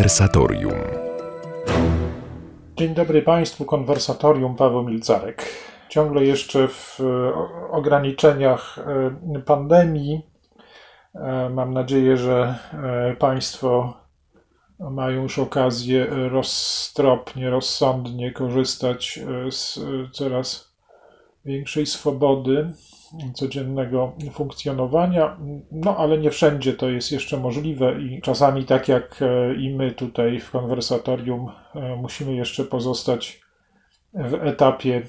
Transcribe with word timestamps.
Konwersatorium. 0.00 0.72
Dzień 2.76 2.94
dobry 2.94 3.22
Państwu, 3.22 3.64
konwersatorium 3.64 4.56
Paweł 4.56 4.82
Milcarek. 4.82 5.44
Ciągle 5.88 6.24
jeszcze 6.24 6.68
w 6.68 6.98
ograniczeniach 7.70 8.78
e, 9.36 9.40
pandemii. 9.40 10.22
E, 11.14 11.50
mam 11.50 11.74
nadzieję, 11.74 12.16
że 12.16 12.58
e, 12.72 13.16
Państwo 13.16 13.94
mają 14.78 15.22
już 15.22 15.38
okazję 15.38 16.06
roztropnie, 16.30 17.50
rozsądnie 17.50 18.32
korzystać 18.32 19.20
z 19.50 19.78
coraz 20.12 20.74
większej 21.44 21.86
swobody 21.86 22.72
codziennego 23.34 24.12
funkcjonowania. 24.32 25.36
No 25.72 25.96
ale 25.96 26.18
nie 26.18 26.30
wszędzie 26.30 26.72
to 26.72 26.88
jest 26.88 27.12
jeszcze 27.12 27.36
możliwe 27.36 28.02
i 28.02 28.20
czasami 28.22 28.64
tak 28.64 28.88
jak 28.88 29.22
e, 29.22 29.54
i 29.54 29.74
my 29.74 29.92
tutaj 29.92 30.40
w 30.40 30.50
konwersatorium 30.50 31.48
e, 31.74 31.96
musimy 31.96 32.34
jeszcze 32.34 32.64
pozostać 32.64 33.40
w 34.14 34.34
etapie 34.34 35.02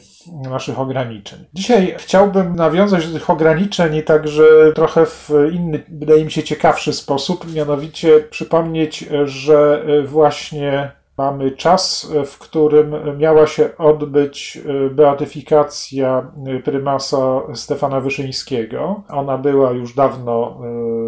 naszych 0.50 0.80
ograniczeń. 0.80 1.40
Dzisiaj 1.54 1.96
chciałbym 1.98 2.56
nawiązać 2.56 3.08
do 3.08 3.14
tych 3.14 3.30
ograniczeń 3.30 3.96
i 3.96 4.04
także 4.04 4.44
trochę 4.76 5.06
w 5.06 5.30
inny, 5.52 5.84
wydaje 5.90 6.26
mi 6.26 6.32
się, 6.32 6.44
ciekawszy 6.44 6.94
sposób, 6.94 7.54
mianowicie 7.54 8.20
przypomnieć, 8.20 9.06
że 9.26 9.86
właśnie 10.06 10.92
Mamy 11.22 11.52
czas, 11.52 12.12
w 12.26 12.38
którym 12.38 13.18
miała 13.18 13.48
się 13.48 13.78
odbyć 13.78 14.58
e, 14.58 14.90
beatyfikacja 14.90 16.32
e, 16.48 16.60
prymasa 16.60 17.42
Stefana 17.54 18.00
Wyszyńskiego. 18.00 19.04
Ona 19.10 19.38
była 19.38 19.72
już 19.72 19.94
dawno 19.96 20.62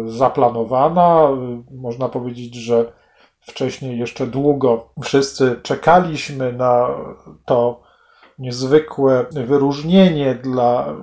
e, 0.06 0.10
zaplanowana. 0.10 1.28
Można 1.70 2.08
powiedzieć, 2.08 2.54
że 2.54 2.92
wcześniej 3.40 3.98
jeszcze 3.98 4.26
długo 4.26 4.90
wszyscy 5.02 5.60
czekaliśmy 5.62 6.52
na 6.52 6.88
to 7.44 7.82
niezwykłe 8.38 9.26
wyróżnienie 9.30 10.34
dla, 10.34 10.94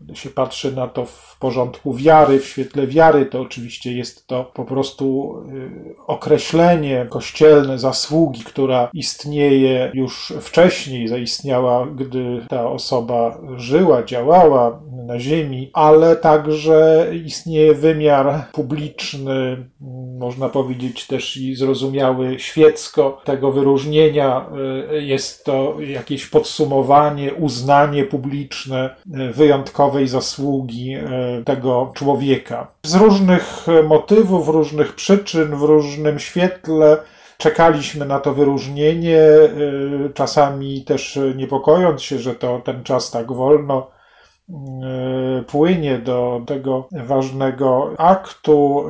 gdy 0.00 0.16
się 0.16 0.30
patrzy 0.30 0.76
na 0.76 0.88
to 0.88 1.04
w 1.04 1.36
porządku 1.40 1.94
wiary, 1.94 2.40
w 2.40 2.46
świetle 2.46 2.86
wiary, 2.86 3.26
to 3.26 3.40
oczywiście 3.40 3.92
jest 3.92 4.26
to 4.26 4.50
po 4.54 4.64
prostu 4.64 5.36
y, 5.52 5.94
określenie 6.06 7.06
kościelne 7.10 7.78
zasługi, 7.78 8.44
która 8.44 8.90
istnieje 8.94 9.90
już 9.94 10.32
wcześniej, 10.40 11.08
zaistniała, 11.08 11.86
gdy 11.86 12.46
ta 12.48 12.70
osoba 12.70 13.38
żyła, 13.56 14.02
działała 14.02 14.80
na 15.06 15.18
ziemi, 15.18 15.70
ale 15.72 16.16
także 16.16 17.06
istnieje 17.24 17.74
wymiar 17.74 18.44
publiczny, 18.52 19.66
można 20.18 20.48
powiedzieć 20.48 21.06
też 21.06 21.36
i 21.36 21.54
zrozumiały 21.54 22.38
świecko 22.38 23.20
tego 23.24 23.52
wyróżnienia. 23.52 24.46
Y, 24.96 25.02
jest 25.02 25.44
to 25.44 25.76
jakieś 25.80 26.26
podsumowanie 26.26 26.79
uznanie 27.34 28.04
publiczne 28.04 28.96
e, 29.14 29.32
wyjątkowej 29.32 30.08
zasługi 30.08 30.94
e, 30.94 31.02
tego 31.44 31.92
człowieka. 31.94 32.66
Z 32.82 32.94
różnych 32.94 33.66
motywów, 33.88 34.48
różnych 34.48 34.94
przyczyn, 34.94 35.56
w 35.56 35.62
różnym 35.62 36.18
świetle 36.18 36.96
czekaliśmy 37.38 38.06
na 38.06 38.20
to 38.20 38.34
wyróżnienie, 38.34 39.18
e, 39.18 39.48
czasami 40.14 40.84
też 40.84 41.18
niepokojąc 41.36 42.02
się, 42.02 42.18
że 42.18 42.34
to 42.34 42.60
ten 42.64 42.82
czas 42.84 43.10
tak 43.10 43.32
wolno 43.32 43.90
płynie 45.46 45.98
do 45.98 46.40
tego 46.46 46.88
ważnego 46.92 47.94
aktu. 47.98 48.84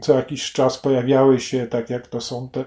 Co 0.00 0.14
jakiś 0.14 0.52
czas 0.52 0.78
pojawiały 0.78 1.40
się, 1.40 1.66
tak 1.66 1.90
jak 1.90 2.06
to 2.06 2.20
są 2.20 2.48
te 2.48 2.64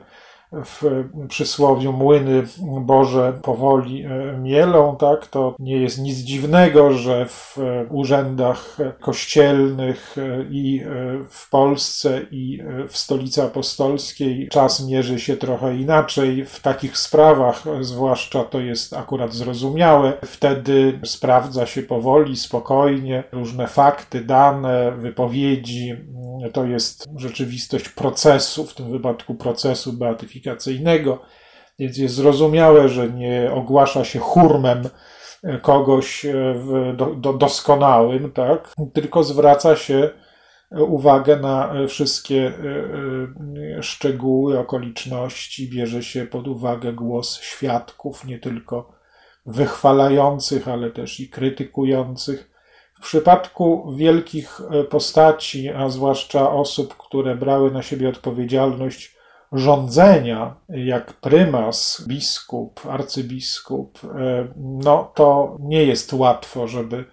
w 0.51 1.05
przysłowiu 1.27 1.93
młyny 1.93 2.43
Boże 2.81 3.33
powoli 3.41 4.05
e, 4.05 4.37
mielą, 4.37 4.97
tak, 4.97 5.27
to 5.27 5.55
nie 5.59 5.77
jest 5.77 5.99
nic 5.99 6.17
dziwnego, 6.17 6.93
że 6.93 7.25
w 7.25 7.57
urzędach 7.89 8.77
kościelnych 8.99 10.15
e, 10.17 10.43
i 10.49 10.79
e, 10.79 10.85
w 11.29 11.49
Polsce 11.49 12.21
i 12.31 12.61
w 12.87 12.97
stolicy 12.97 13.43
apostolskiej 13.43 14.47
czas 14.47 14.87
mierzy 14.87 15.19
się 15.19 15.37
trochę 15.37 15.77
inaczej. 15.77 16.45
W 16.45 16.59
takich 16.59 16.97
sprawach, 16.97 17.63
zwłaszcza 17.81 18.43
to 18.43 18.59
jest 18.59 18.93
akurat 18.93 19.33
zrozumiałe, 19.33 20.13
wtedy 20.25 20.99
sprawdza 21.05 21.65
się 21.65 21.81
powoli, 21.81 22.37
spokojnie 22.37 23.23
różne 23.31 23.67
fakty, 23.67 24.21
dane, 24.21 24.91
wypowiedzi. 24.91 25.95
To 26.53 26.65
jest 26.65 27.07
rzeczywistość 27.17 27.89
procesu, 27.89 28.65
w 28.65 28.73
tym 28.73 28.91
wypadku 28.91 29.35
procesu 29.35 29.93
beatyfikacji 29.93 30.40
weryfikacyjnego, 30.41 31.21
więc 31.79 31.97
jest 31.97 32.15
zrozumiałe, 32.15 32.89
że 32.89 33.09
nie 33.09 33.51
ogłasza 33.53 34.05
się 34.05 34.19
hurmem 34.19 34.89
kogoś 35.61 36.25
w 36.55 36.93
do, 36.95 37.05
do 37.05 37.33
doskonałym, 37.33 38.31
tak? 38.31 38.73
tylko 38.93 39.23
zwraca 39.23 39.75
się 39.75 40.09
uwagę 40.71 41.37
na 41.37 41.73
wszystkie 41.87 42.47
e, 42.47 43.77
e, 43.77 43.83
szczegóły, 43.83 44.59
okoliczności, 44.59 45.69
bierze 45.69 46.03
się 46.03 46.25
pod 46.25 46.47
uwagę 46.47 46.93
głos 46.93 47.41
świadków, 47.41 48.25
nie 48.25 48.39
tylko 48.39 48.91
wychwalających, 49.45 50.67
ale 50.67 50.91
też 50.91 51.19
i 51.19 51.29
krytykujących. 51.29 52.51
W 52.93 53.03
przypadku 53.03 53.93
wielkich 53.95 54.61
postaci, 54.89 55.69
a 55.69 55.89
zwłaszcza 55.89 56.51
osób, 56.51 56.97
które 56.97 57.35
brały 57.35 57.71
na 57.71 57.81
siebie 57.81 58.09
odpowiedzialność 58.09 59.15
rządzenia, 59.51 60.55
jak 60.69 61.13
prymas, 61.13 62.05
biskup, 62.07 62.81
arcybiskup, 62.89 63.99
e, 64.03 64.47
no 64.57 65.11
to 65.15 65.57
nie 65.59 65.83
jest 65.83 66.13
łatwo, 66.13 66.67
żeby 66.67 67.05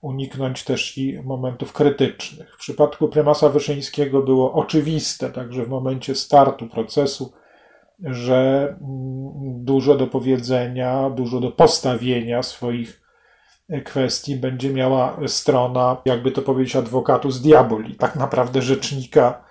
uniknąć 0.00 0.64
też 0.64 0.98
i 0.98 1.20
momentów 1.24 1.72
krytycznych. 1.72 2.54
W 2.54 2.58
przypadku 2.58 3.08
prymasa 3.08 3.48
Wyszyńskiego 3.48 4.22
było 4.22 4.52
oczywiste, 4.52 5.30
także 5.30 5.64
w 5.64 5.68
momencie 5.68 6.14
startu 6.14 6.66
procesu, 6.66 7.32
że 8.02 8.68
mm, 8.68 9.64
dużo 9.64 9.94
do 9.94 10.06
powiedzenia, 10.06 11.10
dużo 11.10 11.40
do 11.40 11.50
postawienia 11.50 12.42
swoich 12.42 13.00
kwestii 13.84 14.36
będzie 14.36 14.70
miała 14.70 15.16
strona, 15.26 15.96
jakby 16.04 16.30
to 16.30 16.42
powiedzieć, 16.42 16.76
adwokatu 16.76 17.30
z 17.30 17.42
diaboli, 17.42 17.94
tak 17.94 18.16
naprawdę 18.16 18.62
rzecznika 18.62 19.45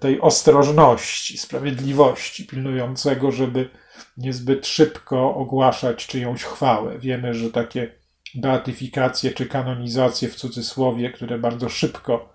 tej 0.00 0.20
ostrożności, 0.20 1.38
sprawiedliwości, 1.38 2.46
pilnującego, 2.46 3.32
żeby 3.32 3.70
niezbyt 4.16 4.66
szybko 4.66 5.34
ogłaszać 5.34 6.06
czyjąś 6.06 6.42
chwałę. 6.42 6.98
Wiemy, 6.98 7.34
że 7.34 7.50
takie 7.50 7.90
beatyfikacje 8.34 9.30
czy 9.30 9.46
kanonizacje 9.46 10.28
w 10.28 10.34
cudzysłowie, 10.34 11.10
które 11.10 11.38
bardzo 11.38 11.68
szybko 11.68 12.32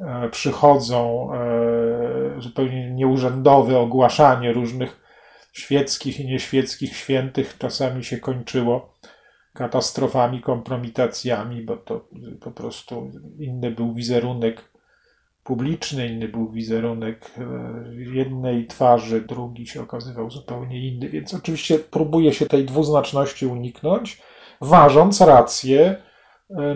e, 0.00 0.28
przychodzą, 0.28 1.28
e, 1.34 2.40
zupełnie 2.40 2.90
nieurzędowe 2.90 3.78
ogłaszanie 3.78 4.52
różnych 4.52 5.00
świeckich 5.52 6.20
i 6.20 6.26
nieświeckich 6.26 6.96
świętych 6.96 7.58
czasami 7.58 8.04
się 8.04 8.18
kończyło 8.18 8.94
katastrofami, 9.52 10.40
kompromitacjami, 10.40 11.62
bo 11.62 11.76
to 11.76 12.08
po 12.40 12.50
prostu 12.50 13.10
inny 13.38 13.70
był 13.70 13.94
wizerunek 13.94 14.71
publiczny, 15.44 16.06
inny 16.06 16.28
był 16.28 16.50
wizerunek 16.50 17.30
e, 17.38 17.42
jednej 18.14 18.66
twarzy, 18.66 19.20
drugi 19.20 19.66
się 19.66 19.82
okazywał 19.82 20.30
zupełnie 20.30 20.88
inny. 20.88 21.08
Więc 21.08 21.34
oczywiście 21.34 21.78
próbuje 21.78 22.32
się 22.32 22.46
tej 22.46 22.64
dwuznaczności 22.64 23.46
uniknąć, 23.46 24.22
ważąc 24.60 25.20
racje 25.20 25.96
E, 25.96 26.11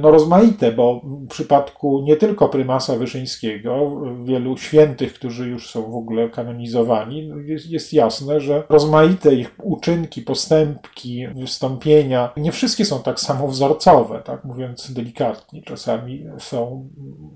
no, 0.00 0.11
rozmaite, 0.11 0.73
bo 0.73 1.00
w 1.05 1.28
przypadku 1.28 2.02
nie 2.02 2.17
tylko 2.17 2.49
prymasa 2.49 2.96
Wyszyńskiego, 2.96 4.02
wielu 4.25 4.56
świętych, 4.56 5.14
którzy 5.14 5.49
już 5.49 5.70
są 5.70 5.90
w 5.90 5.96
ogóle 5.96 6.28
kanonizowani, 6.28 7.31
jest, 7.44 7.70
jest 7.70 7.93
jasne, 7.93 8.40
że 8.40 8.62
rozmaite 8.69 9.34
ich 9.34 9.55
uczynki, 9.62 10.23
postępki, 10.23 11.28
wystąpienia, 11.28 12.32
nie 12.37 12.52
wszystkie 12.52 12.84
są 12.84 13.02
tak 13.02 13.20
samo 13.20 13.49
wzorcowe, 13.49 14.23
tak 14.25 14.44
mówiąc 14.44 14.93
delikatnie. 14.93 15.62
Czasami 15.62 16.26
są 16.38 16.88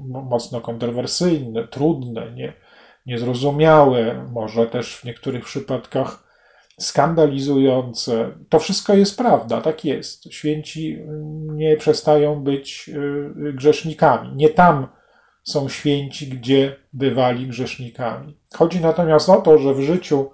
mocno 0.08 0.60
kontrowersyjne, 0.60 1.68
trudne, 1.68 2.32
nie, 2.34 2.52
niezrozumiałe, 3.06 4.26
może 4.32 4.66
też 4.66 4.96
w 4.96 5.04
niektórych 5.04 5.44
przypadkach 5.44 6.29
skandalizujące. 6.80 8.30
To 8.48 8.58
wszystko 8.58 8.94
jest 8.94 9.18
prawda, 9.18 9.60
tak 9.60 9.84
jest. 9.84 10.32
Święci 10.32 10.98
nie 11.52 11.76
przestają 11.76 12.42
być 12.44 12.90
y, 13.48 13.52
grzesznikami. 13.52 14.36
Nie 14.36 14.48
tam 14.48 14.86
są 15.42 15.68
święci, 15.68 16.28
gdzie 16.28 16.76
bywali 16.92 17.46
grzesznikami. 17.46 18.36
Chodzi 18.54 18.80
natomiast 18.80 19.28
o 19.28 19.36
to, 19.36 19.58
że 19.58 19.74
w 19.74 19.80
życiu 19.80 20.30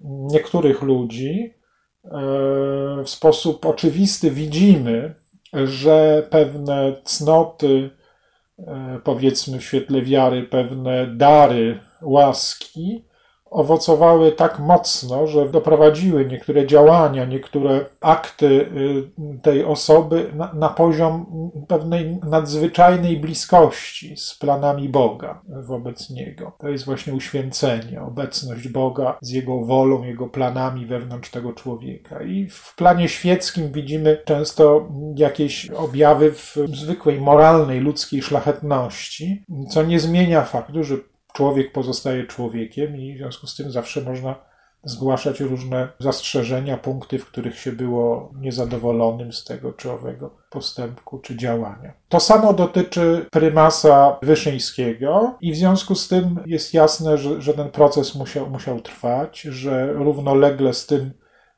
niektórych 0.00 0.82
ludzi 0.82 1.54
y, 2.04 2.08
w 3.04 3.10
sposób 3.10 3.66
oczywisty 3.66 4.30
widzimy, 4.30 5.14
że 5.52 6.26
pewne 6.30 6.96
cnoty, 7.04 7.90
y, 8.58 8.64
powiedzmy 9.04 9.58
w 9.58 9.64
świetle 9.64 10.02
wiary, 10.02 10.42
pewne 10.42 11.06
dary, 11.06 11.80
łaski, 12.02 13.09
owocowały 13.50 14.32
tak 14.32 14.58
mocno, 14.58 15.26
że 15.26 15.48
doprowadziły 15.48 16.26
niektóre 16.26 16.66
działania, 16.66 17.24
niektóre 17.24 17.86
akty 18.00 18.46
y, 18.46 19.40
tej 19.42 19.64
osoby 19.64 20.30
na, 20.34 20.52
na, 20.52 20.68
poziom 20.68 21.26
pewnej 21.68 22.16
nadzwyczajnej 22.16 23.16
bliskości 23.16 24.16
z 24.16 24.34
planami 24.34 24.88
Boga 24.88 25.42
wobec 25.48 26.10
Niego. 26.10 26.52
To 26.58 26.68
jest 26.68 26.84
właśnie 26.84 27.14
uświęcenie, 27.14 28.02
obecność 28.02 28.68
Boga 28.68 29.18
z 29.20 29.30
Jego 29.30 29.64
wolą, 29.64 30.02
Jego 30.02 30.26
planami 30.26 30.86
wewnątrz 30.86 31.30
tego 31.30 31.52
człowieka. 31.52 32.22
I 32.22 32.46
w 32.50 32.74
planie 32.76 33.08
świeckim 33.08 33.72
widzimy 33.72 34.22
często 34.24 34.88
jakieś 35.16 35.70
objawy 35.70 36.32
w 36.32 36.56
zwykłej 36.74 37.20
moralnej, 37.20 37.80
ludzkiej 37.80 38.22
szlachetności, 38.22 39.44
co 39.70 39.82
nie 39.82 40.00
zmienia 40.00 40.42
faktu, 40.42 40.84
że 40.84 40.96
człowiek 41.32 41.72
pozostaje 41.72 42.26
człowiekiem 42.26 42.96
i 42.96 43.14
w 43.14 43.16
związku 43.16 43.46
z 43.46 43.56
tym 43.56 43.72
zawsze 43.72 44.00
można 44.00 44.50
zgłaszać 44.84 45.40
różne 45.40 45.88
zastrzeżenia, 45.98 46.76
punkty, 46.76 47.18
w 47.18 47.26
których 47.26 47.58
się 47.58 47.72
było 47.72 48.32
niezadowolonym 48.36 49.32
z 49.32 49.44
tego 49.44 49.72
czy 49.72 49.90
owego 49.90 50.30
postępku 50.50 51.18
czy 51.18 51.36
działania. 51.36 51.92
To 52.08 52.20
samo 52.20 52.52
dotyczy 52.52 53.26
prymasa 53.30 54.16
Wyszyńskiego 54.22 55.34
i 55.40 55.52
w 55.52 55.56
związku 55.56 55.94
z 55.94 56.08
tym 56.08 56.40
jest 56.46 56.74
jasne, 56.74 57.18
że, 57.18 57.42
że 57.42 57.54
ten 57.54 57.70
proces 57.70 58.14
musiał, 58.14 58.50
musiał 58.50 58.80
trwać, 58.80 59.40
że 59.40 59.92
równolegle 59.92 60.74
z 60.74 60.86
tym 60.86 61.10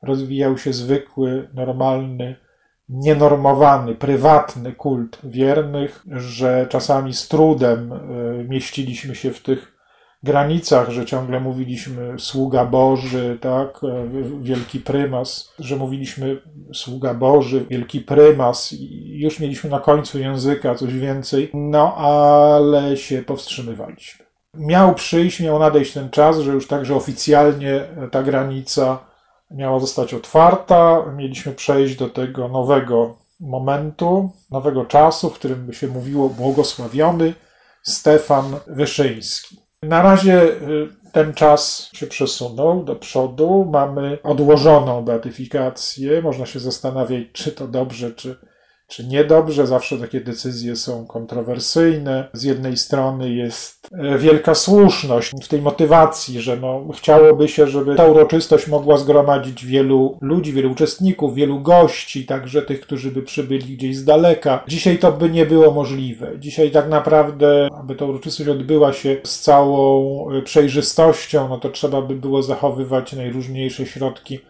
rozwijał 0.03 0.59
się 0.59 0.73
zwykły, 0.73 1.49
normalny 1.55 2.37
nienormowany, 2.93 3.95
prywatny 3.95 4.73
kult 4.73 5.19
wiernych, 5.25 6.05
że 6.11 6.67
czasami 6.71 7.15
z 7.15 7.29
trudem 7.29 7.93
e, 7.93 7.99
mieściliśmy 8.45 9.15
się 9.15 9.31
w 9.31 9.43
tych 9.43 9.73
granicach, 10.23 10.91
że 10.91 11.05
ciągle 11.05 11.41
mówiliśmy 11.41 12.15
sługa 12.19 12.65
Boży, 12.65 13.39
tak, 13.41 13.81
e, 13.85 14.07
wielki 14.41 14.81
prymas, 14.81 15.53
że 15.59 15.77
mówiliśmy 15.77 16.43
sługa 16.75 17.15
Boży, 17.15 17.67
wielki 17.71 18.01
prymas 18.01 18.73
i 18.73 19.19
już 19.21 19.41
mieliśmy 19.41 19.71
na 19.71 19.81
końcu 19.81 20.19
języka 20.19 20.75
coś 20.75 20.95
więcej, 20.95 21.51
no 21.55 21.95
ale 21.97 22.97
się 22.97 23.23
powstrzymywaliśmy. 23.23 24.25
Miał 24.55 24.95
przyjść, 24.95 25.41
miał 25.41 25.59
nadejść 25.59 25.93
ten 25.93 26.11
czas, 26.11 26.39
że 26.39 26.53
już 26.53 26.67
także 26.67 26.95
oficjalnie 26.95 27.81
ta 28.11 28.23
granica 28.23 29.12
miała 29.55 29.81
zostać 29.81 30.15
otwarta. 30.15 31.05
Mieliśmy 31.17 31.53
przejść 31.53 31.97
do 31.97 32.09
tego 32.09 32.49
nowego 32.49 33.17
momentu, 33.41 34.31
nowego 34.51 34.85
czasu, 34.85 35.31
w 35.31 35.35
którym 35.35 35.67
by 35.67 35.75
się 35.75 35.89
mówiło 35.89 36.29
błogosławiony 36.29 37.35
Stefan 37.83 38.57
Wyszyński. 38.67 39.57
Na 39.83 40.03
razie 40.03 40.43
y, 40.43 40.89
ten 41.13 41.35
czas 41.35 41.89
się 41.93 42.07
przesunął 42.07 42.85
do 42.85 42.97
przodu. 42.97 43.69
Mamy 43.73 44.19
odłożoną 44.23 45.05
beatyfikację. 45.05 46.23
Można 46.23 46.47
się 46.47 46.61
zastanawiać, 46.61 47.25
czy 47.33 47.53
to 47.53 47.69
dobrze, 47.69 48.13
czy 48.13 48.37
czy 48.93 49.07
niedobrze. 49.07 49.67
Zawsze 49.67 49.99
takie 49.99 50.21
decyzje 50.21 50.77
są 50.77 51.07
kontrowersyjne. 51.07 52.29
Z 52.33 52.43
jednej 52.43 52.77
strony 52.77 53.35
jest 53.35 53.89
e, 53.93 54.19
wielka 54.19 54.55
słuszność 54.55 55.33
w 55.43 55.49
tej 55.49 55.63
motywacji, 55.63 56.41
że 56.41 56.57
no, 56.57 56.85
chciałoby 56.95 57.49
się, 57.49 57.67
żeby 57.67 57.95
ta 57.95 58.07
uroczystość 58.07 58.69
mogła 58.69 58.97
zgromadzić 58.97 59.67
wielu 59.67 60.19
ludzi, 60.21 60.53
wielu 60.53 60.73
uczestników, 60.73 61.35
wielu 61.35 61.61
gości, 61.61 62.27
także 62.27 62.63
tych, 62.63 62.81
którzy 62.81 63.11
by 63.11 63.23
przybyli 63.23 63.77
gdzieś 63.77 63.97
z 63.97 64.05
daleka. 64.05 64.65
Dzisiaj 64.69 64.99
to 64.99 65.13
by 65.13 65.31
nie 65.31 65.47
było 65.47 65.71
możliwe. 65.71 66.33
Dzisiaj 66.39 66.71
tak 66.71 66.89
naprawdę, 66.89 67.69
aby 67.79 67.95
ta 67.95 68.05
uroczystość 68.05 68.49
odbyła 68.49 68.93
się 68.93 69.17
z 69.25 69.41
całą 69.41 70.31
e, 70.31 70.43
przejrzystością, 70.43 71.49
no 71.49 71.59
to 71.59 71.71
trzeba 71.71 72.03
by 72.03 72.15
było 72.15 72.43
zachowywać 72.43 73.13
najróżniejsze 73.13 73.87
środki 73.87 74.41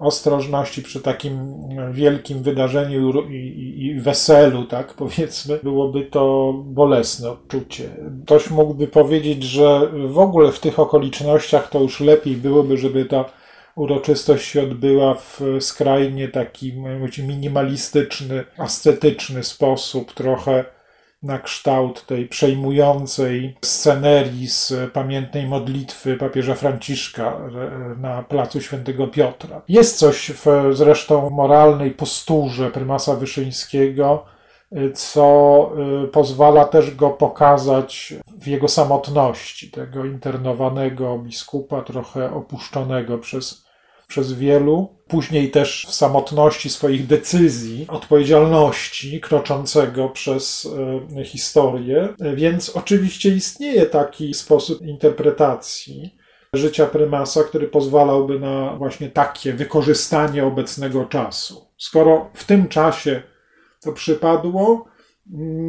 ostrożności 0.00 0.82
przy 0.82 1.00
takim 1.00 1.54
wielkim 1.92 2.42
wydarzeniu 2.42 3.28
i, 3.28 3.34
i, 3.34 3.86
i, 3.86 4.00
weselu, 4.00 4.64
tak 4.64 4.94
powiedzmy, 5.02 5.58
byłoby 5.62 6.04
to 6.04 6.52
bolesne 6.66 7.30
odczucie. 7.30 7.88
Ktoś 8.24 8.50
mógłby 8.50 8.86
powiedzieć, 8.86 9.42
że 9.42 9.90
w 10.06 10.18
ogóle 10.18 10.52
w 10.52 10.60
tych 10.60 10.78
okolicznościach 10.78 11.70
to 11.70 11.80
już 11.80 12.00
lepiej 12.00 12.36
byłoby, 12.36 12.76
żeby 12.76 13.04
ta 13.04 13.24
uroczystość 13.74 14.48
się 14.48 14.62
odbyła 14.62 15.14
w 15.14 15.40
skrajnie 15.60 16.28
taki 16.28 16.72
minimalistyczny, 17.18 18.44
ascetyczny 18.58 19.44
sposób, 19.44 20.12
trochę 20.12 20.64
na 21.22 21.38
kształt 21.38 22.06
tej 22.06 22.28
przejmującej 22.28 23.56
scenerii 23.62 24.48
z 24.48 24.74
pamiętnej 24.92 25.46
modlitwy 25.46 26.16
papieża 26.16 26.54
Franciszka 26.54 27.36
na 27.96 28.22
placu 28.22 28.60
Świętego 28.60 29.06
Piotra. 29.06 29.62
Jest 29.68 29.98
coś 29.98 30.30
w 30.30 30.46
zresztą 30.72 31.30
moralnej 31.30 31.90
posturze 31.90 32.70
prymasa 32.70 33.16
Wyszyńskiego, 33.16 34.24
co 34.94 35.70
y, 36.04 36.08
pozwala 36.08 36.64
też 36.64 36.94
go 36.94 37.10
pokazać 37.10 38.14
w 38.38 38.46
jego 38.46 38.68
samotności, 38.68 39.70
tego 39.70 40.04
internowanego 40.04 41.18
biskupa, 41.18 41.82
trochę 41.82 42.34
opuszczonego 42.34 43.18
przez 43.18 43.69
przez 44.10 44.32
wielu, 44.32 44.88
później 45.08 45.50
też 45.50 45.86
w 45.88 45.94
samotności 45.94 46.70
swoich 46.70 47.06
decyzji, 47.06 47.86
odpowiedzialności 47.88 49.20
kroczącego 49.20 50.08
przez 50.08 50.68
e, 51.16 51.24
historię. 51.24 52.08
Więc 52.34 52.76
oczywiście 52.76 53.28
istnieje 53.28 53.86
taki 53.86 54.34
sposób 54.34 54.82
interpretacji 54.82 56.16
życia 56.52 56.86
prymasa, 56.86 57.44
który 57.44 57.68
pozwalałby 57.68 58.40
na 58.40 58.74
właśnie 58.76 59.08
takie 59.08 59.52
wykorzystanie 59.52 60.44
obecnego 60.44 61.04
czasu. 61.04 61.66
Skoro 61.78 62.30
w 62.34 62.44
tym 62.44 62.68
czasie 62.68 63.22
to 63.80 63.92
przypadło, 63.92 64.84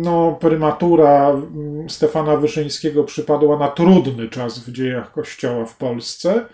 no, 0.02 0.38
prymatura 0.40 1.30
mm, 1.30 1.90
Stefana 1.90 2.38
Wyszyńskiego 2.38 3.04
przypadła 3.04 3.58
na 3.58 3.68
trudny 3.68 4.30
czas 4.30 4.60
w 4.60 4.72
dziejach 4.72 5.12
Kościoła 5.12 5.66
w 5.66 5.78
Polsce 5.78 6.46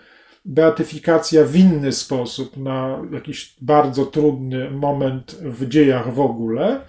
beatyfikacja 0.48 1.44
w 1.44 1.56
inny 1.56 1.92
sposób 1.92 2.56
na 2.56 2.98
jakiś 3.12 3.56
bardzo 3.60 4.06
trudny 4.06 4.70
moment 4.70 5.36
w 5.40 5.68
dziejach 5.68 6.14
w 6.14 6.20
ogóle, 6.20 6.80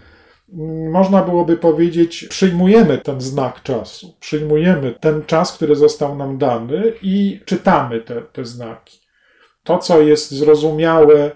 można 0.92 1.24
byłoby 1.24 1.58
powiedzieć, 1.58 2.28
przyjmujemy 2.30 2.98
ten 2.98 3.22
znak 3.22 3.64
czasu, 3.64 4.18
przyjmujemy 4.20 4.96
ten 5.00 5.26
czas, 5.26 5.54
który 5.54 5.76
został 5.76 6.18
nam 6.18 6.38
dany 6.38 6.94
i 7.02 7.40
czytamy 7.46 8.02
te, 8.02 8.22
te 8.22 8.46
znaki. 8.46 9.00
To, 9.64 9.78
co 9.78 10.02
jest 10.02 10.32
zrozumiałe 10.32 11.16
e, 11.26 11.32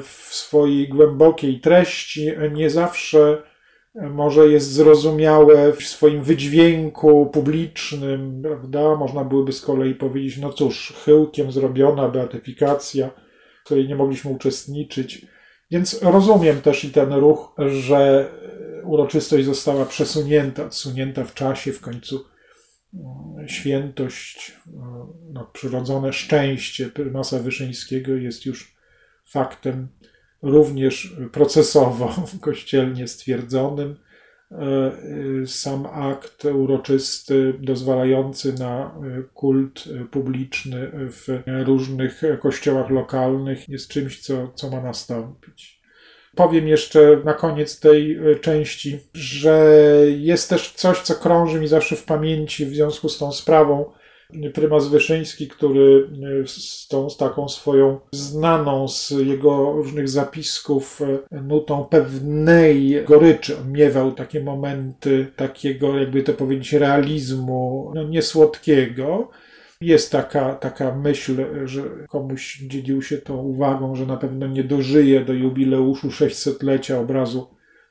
w 0.00 0.28
swojej 0.30 0.88
głębokiej 0.88 1.60
treści, 1.60 2.32
nie 2.52 2.70
zawsze 2.70 3.42
może 3.94 4.48
jest 4.48 4.72
zrozumiałe 4.72 5.72
w 5.72 5.82
swoim 5.82 6.22
wydźwięku 6.22 7.26
publicznym, 7.26 8.42
prawda? 8.42 8.96
Można 8.96 9.24
byłoby 9.24 9.52
z 9.52 9.60
kolei 9.60 9.94
powiedzieć, 9.94 10.38
no 10.38 10.52
cóż, 10.52 10.92
chyłkiem 11.04 11.52
zrobiona 11.52 12.08
beatyfikacja, 12.08 13.10
w 13.60 13.64
której 13.64 13.88
nie 13.88 13.96
mogliśmy 13.96 14.30
uczestniczyć. 14.30 15.26
Więc 15.70 16.02
rozumiem 16.02 16.60
też 16.60 16.84
i 16.84 16.90
ten 16.90 17.12
ruch, 17.12 17.54
że 17.58 18.30
uroczystość 18.84 19.44
została 19.44 19.84
przesunięta, 19.84 20.64
odsunięta 20.64 21.24
w 21.24 21.34
czasie, 21.34 21.72
w 21.72 21.80
końcu 21.80 22.24
mm, 22.94 23.48
świętość, 23.48 24.60
no, 25.32 25.50
przyrodzone 25.52 26.12
szczęście 26.12 26.86
prymasa 26.88 27.38
Wyszyńskiego 27.38 28.12
jest 28.12 28.46
już 28.46 28.74
faktem 29.24 29.88
również 30.44 31.16
procesowo 31.32 32.14
kościelnie 32.40 33.08
stwierdzonym. 33.08 33.96
E, 34.50 35.46
sam 35.46 35.86
akt 35.86 36.44
uroczysty 36.44 37.54
dozwalający 37.60 38.52
na 38.52 38.86
e, 38.86 39.22
kult 39.34 39.84
publiczny 40.10 40.90
w 40.92 41.42
różnych 41.64 42.22
kościołach 42.40 42.90
lokalnych 42.90 43.68
jest 43.68 43.88
czymś, 43.88 44.20
co, 44.20 44.52
co 44.54 44.70
ma 44.70 44.80
nastąpić. 44.80 45.84
Powiem 46.36 46.68
jeszcze 46.68 47.20
na 47.24 47.34
koniec 47.34 47.80
tej 47.80 48.18
części, 48.40 48.98
że 49.14 49.76
jest 50.18 50.50
też 50.50 50.72
coś, 50.72 51.00
co 51.00 51.14
krąży 51.14 51.60
mi 51.60 51.68
zawsze 51.68 51.96
w 51.96 52.04
pamięci 52.04 52.66
w 52.66 52.74
związku 52.74 53.08
z 53.08 53.18
tą 53.18 53.32
sprawą 53.32 53.92
prymas 54.54 54.88
Wyszyński, 54.88 55.48
który 55.48 56.08
e, 56.42 56.48
z 56.48 56.88
tą 56.88 57.10
z 57.10 57.16
taką 57.16 57.48
swoją 57.48 58.00
znaną 58.12 58.88
z 58.88 59.10
jego 59.10 59.72
różnych 59.72 60.08
zapisków 60.08 61.00
e, 61.02 61.40
nutą 61.42 61.84
pewnej 61.84 63.04
goryczy 63.04 63.56
miewał 63.72 64.12
takie 64.12 64.40
momenty 64.40 65.26
takiego, 65.36 65.98
jakby 65.98 66.22
to 66.22 66.32
powiedzieć, 66.32 66.72
realizmu 66.72 67.92
no, 67.94 68.02
niesłodkiego. 68.02 69.30
Jest 69.80 70.12
taka, 70.12 70.54
taka 70.54 70.94
myśl, 70.94 71.44
że 71.64 71.82
komuś 72.08 72.58
dzielił 72.58 73.02
się 73.02 73.18
tą 73.18 73.36
uwagą, 73.36 73.94
że 73.94 74.06
na 74.06 74.16
pewno 74.16 74.46
nie 74.46 74.64
dożyje 74.64 75.24
do 75.24 75.32
jubileuszu 75.32 76.08
600-lecia 76.08 77.00
obrazu 77.00 77.46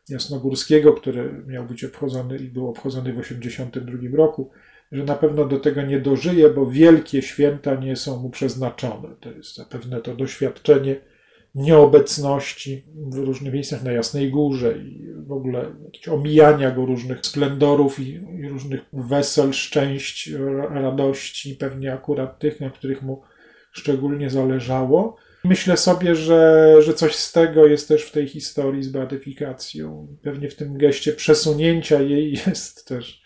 Jasnogórskiego, 0.10 0.94
który 0.94 1.44
miał 1.48 1.66
być 1.66 1.84
obchodzony 1.84 2.38
i 2.38 2.50
był 2.50 2.70
obchodzony 2.70 3.14
w 3.14 3.22
1982 3.22 4.18
roku 4.18 4.52
że 4.94 5.04
na 5.04 5.16
pewno 5.16 5.46
do 5.46 5.60
tego 5.60 5.82
nie 5.82 6.00
dożyje, 6.00 6.50
bo 6.50 6.66
wielkie 6.66 7.22
święta 7.22 7.76
nie 7.76 7.96
są 7.96 8.20
mu 8.20 8.30
przeznaczone. 8.30 9.10
To 9.20 9.32
jest 9.32 9.56
zapewne 9.56 10.02
to 10.02 10.16
doświadczenie 10.16 10.96
nieobecności 11.56 12.86
w 12.96 13.16
różnych 13.16 13.54
miejscach 13.54 13.84
na 13.84 13.92
Jasnej 13.92 14.32
Górze 14.32 14.78
i 14.78 15.14
w 15.18 15.32
ogóle 15.32 15.66
omijania 16.12 16.72
go 16.72 16.86
różnych 16.86 17.26
splendorów 17.26 18.00
i, 18.00 18.22
i 18.40 18.50
różnych 18.50 18.82
wesel, 18.94 19.54
szczęść, 19.54 20.32
radości, 20.70 21.56
pewnie 21.56 21.94
akurat 21.94 22.40
tych, 22.40 22.60
na 22.60 22.70
których 22.70 23.02
mu 23.02 23.22
szczególnie 23.72 24.30
zależało. 24.30 25.18
Myślę 25.44 25.78
sobie, 25.78 26.16
że, 26.16 26.76
że 26.80 26.94
coś 26.94 27.16
z 27.16 27.32
tego 27.32 27.66
jest 27.66 27.88
też 27.88 28.04
w 28.04 28.12
tej 28.12 28.28
historii 28.28 28.84
z 28.84 28.90
beatyfikacją. 28.90 30.08
Pewnie 30.22 30.50
w 30.50 30.56
tym 30.56 30.78
geście 30.78 31.14
przesunięcia 31.14 32.02
jej 32.02 32.32
jest 32.48 32.88
też 32.88 33.24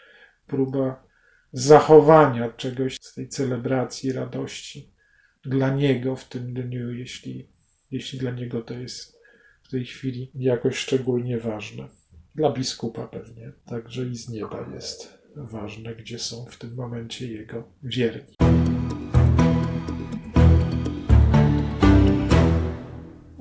próba 0.47 1.06
zachowania 1.53 2.49
czegoś 2.49 2.97
z 3.01 3.13
tej 3.13 3.27
celebracji 3.27 4.11
radości 4.11 4.91
dla 5.45 5.69
niego 5.69 6.15
w 6.15 6.25
tym 6.25 6.53
dniu, 6.53 6.93
jeśli, 6.93 7.47
jeśli 7.91 8.19
dla 8.19 8.31
niego 8.31 8.61
to 8.61 8.73
jest 8.73 9.17
w 9.63 9.69
tej 9.69 9.85
chwili 9.85 10.31
jakoś 10.35 10.77
szczególnie 10.77 11.37
ważne. 11.37 11.87
Dla 12.35 12.51
biskupa 12.51 13.07
pewnie, 13.07 13.51
także 13.65 14.05
i 14.05 14.15
z 14.15 14.29
nieba 14.29 14.69
jest 14.73 15.17
ważne, 15.35 15.95
gdzie 15.95 16.19
są 16.19 16.45
w 16.45 16.57
tym 16.57 16.75
momencie 16.75 17.33
jego 17.33 17.63
wierni. 17.83 18.46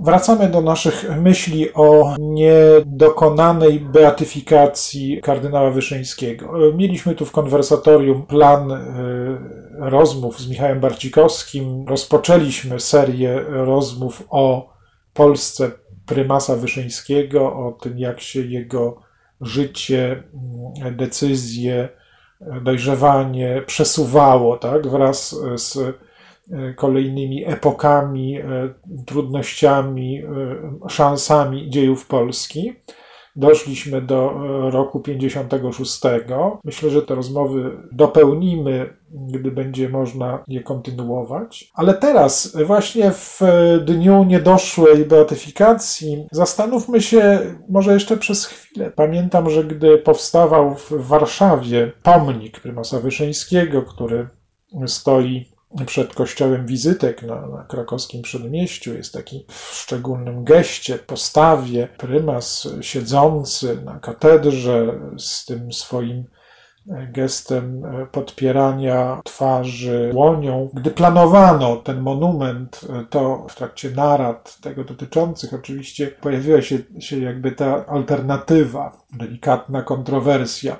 Wracamy 0.06 0.48
do 0.48 0.60
naszych 0.60 1.16
myśli 1.20 1.74
o 1.74 2.14
niedokonanej 2.18 3.80
beatyfikacji 3.80 5.20
kardynała 5.22 5.70
Wyszyńskiego. 5.70 6.52
Mieliśmy 6.74 7.14
tu 7.14 7.24
w 7.26 7.32
konwersatorium 7.32 8.26
plan 8.26 8.72
e, 8.72 8.78
rozmów 9.78 10.40
z 10.40 10.48
Michałem 10.48 10.80
Barcikowskim. 10.80 11.84
Rozpoczęliśmy 11.88 12.80
serię 12.80 13.40
rozmów 13.48 14.22
o 14.30 14.72
Polsce 15.14 15.70
prymasa 16.06 16.56
Wyszyńskiego, 16.56 17.52
o 17.52 17.72
tym, 17.82 17.98
jak 17.98 18.20
się 18.20 18.40
jego 18.40 19.02
życie, 19.40 20.22
decyzje, 20.92 21.88
dojrzewanie 22.62 23.62
przesuwało 23.66 24.56
tak, 24.56 24.86
wraz 24.86 25.36
z 25.56 25.76
E, 25.76 26.05
kolejnymi 26.76 27.44
epokami, 27.46 28.38
e, 28.38 28.44
trudnościami, 29.06 30.22
e, 30.22 30.88
szansami 30.88 31.70
dziejów 31.70 32.06
Polski. 32.06 32.72
Doszliśmy 33.36 34.02
do 34.02 34.32
roku 34.70 35.00
56. 35.00 36.00
Myślę, 36.64 36.90
że 36.90 37.02
te 37.02 37.14
rozmowy 37.14 37.70
dopełnimy, 37.92 38.96
gdy 39.10 39.50
będzie 39.50 39.88
można 39.88 40.44
je 40.48 40.62
kontynuować. 40.62 41.70
Ale 41.74 41.94
teraz, 41.94 42.56
właśnie 42.66 43.10
w 43.10 43.40
dniu 43.84 44.24
niedoszłej 44.24 45.04
beatyfikacji, 45.04 46.26
zastanówmy 46.32 47.00
się 47.00 47.40
może 47.68 47.94
jeszcze 47.94 48.16
przez 48.16 48.46
chwilę. 48.46 48.92
Pamiętam, 48.94 49.50
że 49.50 49.64
gdy 49.64 49.98
powstawał 49.98 50.74
w 50.74 50.92
Warszawie 50.92 51.92
pomnik 52.02 52.60
prymasa 52.60 53.00
Wyszyńskiego, 53.00 53.82
który 53.82 54.28
stoi 54.86 55.55
przed 55.86 56.14
kościołem 56.14 56.66
Wizytek 56.66 57.22
na, 57.22 57.46
na, 57.46 57.64
krakowskim 57.64 58.22
przedmieściu. 58.22 58.94
Jest 58.94 59.12
taki 59.12 59.44
w 59.48 59.74
szczególnym 59.74 60.44
geście, 60.44 60.98
postawie, 60.98 61.88
prymas 61.98 62.68
siedzący 62.80 63.82
na 63.84 63.98
katedrze 63.98 65.00
z 65.18 65.44
tym 65.44 65.72
swoim 65.72 66.24
e, 66.90 67.06
gestem 67.06 67.84
e, 67.84 68.06
podpierania 68.06 69.20
twarzy 69.24 70.10
łonią. 70.14 70.70
Gdy 70.74 70.90
planowano 70.90 71.76
ten 71.76 72.00
monument, 72.00 72.80
e, 72.90 73.04
to 73.10 73.46
w 73.50 73.54
trakcie 73.54 73.90
narad 73.90 74.60
tego 74.60 74.84
dotyczących 74.84 75.54
oczywiście 75.54 76.06
pojawiła 76.06 76.62
się, 76.62 76.78
się 76.98 77.20
jakby 77.20 77.52
ta 77.52 77.86
alternatywa, 77.86 79.02
delikatna 79.12 79.82
kontrowersja 79.82 80.76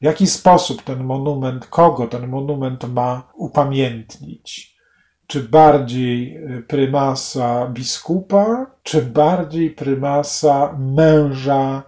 w 0.00 0.04
jaki 0.04 0.26
sposób 0.26 0.82
ten 0.82 1.04
monument, 1.04 1.66
kogo 1.66 2.06
ten 2.06 2.28
monument 2.28 2.84
ma 2.88 3.32
upamiętnić? 3.34 4.78
Czy 5.26 5.40
bardziej 5.40 6.36
y, 6.36 6.62
prymasa 6.62 7.66
biskupa, 7.66 8.66
czy 8.82 9.02
bardziej 9.02 9.70
prymasa 9.70 10.76
męża 10.78 11.82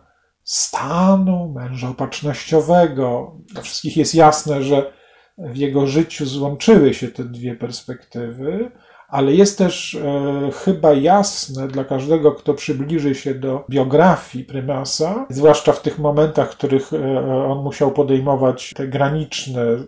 stanu, 0.44 1.52
męża 1.56 1.88
opatrznościowego? 1.88 3.36
Dla 3.52 3.62
wszystkich 3.62 3.96
jest 3.96 4.14
jasne, 4.14 4.62
że 4.62 4.92
w 5.38 5.56
jego 5.56 5.86
życiu 5.86 6.26
złączyły 6.26 6.94
się 6.94 7.08
te 7.08 7.24
dwie 7.24 7.54
perspektywy, 7.54 8.70
ale 9.10 9.32
jest 9.32 9.58
też 9.58 9.94
e, 9.94 10.50
chyba 10.64 10.92
jasne 10.92 11.68
dla 11.68 11.84
każdego, 11.84 12.32
kto 12.32 12.54
przybliży 12.54 13.14
się 13.14 13.34
do 13.34 13.64
biografii 13.70 14.44
prymasa, 14.44 15.26
zwłaszcza 15.30 15.72
w 15.72 15.82
tych 15.82 15.98
momentach, 15.98 16.52
w 16.52 16.56
których 16.56 16.92
e, 16.92 17.24
on 17.46 17.62
musiał 17.62 17.92
podejmować 17.92 18.72
te 18.76 18.88
graniczne 18.88 19.62
e, 19.62 19.86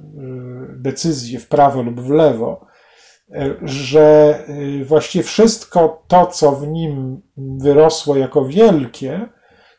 decyzje 0.77 1.39
w 1.39 1.49
prawo 1.49 1.83
lub 1.83 2.01
w 2.01 2.11
lewo, 2.11 2.67
e, 3.31 3.55
że 3.63 4.39
e, 4.81 4.85
właściwie 4.85 5.25
wszystko 5.25 6.05
to, 6.09 6.27
co 6.27 6.53
w 6.53 6.69
nim 6.69 7.23
wyrosło 7.37 8.17
jako 8.17 8.45
wielkie, 8.45 9.29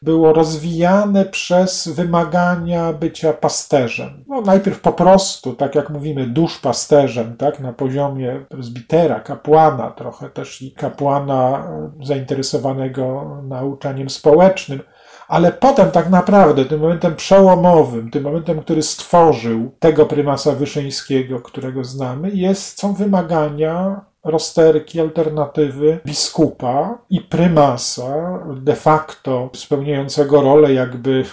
było 0.03 0.33
rozwijane 0.33 1.25
przez 1.25 1.87
wymagania 1.87 2.93
bycia 2.93 3.33
pasterzem. 3.33 4.23
No, 4.27 4.41
najpierw 4.41 4.79
po 4.79 4.93
prostu, 4.93 5.53
tak 5.53 5.75
jak 5.75 5.89
mówimy, 5.89 6.27
duszpasterzem, 6.27 7.37
tak, 7.37 7.59
na 7.59 7.73
poziomie 7.73 8.45
prezbitera, 8.49 9.19
kapłana, 9.19 9.91
trochę 9.91 10.29
też 10.29 10.61
i 10.61 10.71
kapłana 10.71 11.67
e, 11.99 12.05
zainteresowanego 12.05 13.37
nauczaniem 13.43 14.09
społecznym, 14.09 14.79
ale 15.27 15.51
potem 15.51 15.91
tak 15.91 16.09
naprawdę 16.09 16.65
tym 16.65 16.79
momentem 16.79 17.15
przełomowym, 17.15 18.11
tym 18.11 18.23
momentem, 18.23 18.61
który 18.61 18.83
stworzył 18.83 19.71
tego 19.79 20.05
prymasa 20.05 20.51
Wyszyńskiego, 20.51 21.39
którego 21.39 21.83
znamy, 21.83 22.31
jest, 22.31 22.79
są 22.79 22.93
wymagania 22.93 24.01
rozterki, 24.23 24.99
alternatywy 24.99 25.99
biskupa 26.05 26.97
i 27.09 27.21
prymasa, 27.21 28.39
de 28.55 28.75
facto 28.75 29.49
spełniającego 29.53 30.41
rolę 30.41 30.73
jakby, 30.73 31.25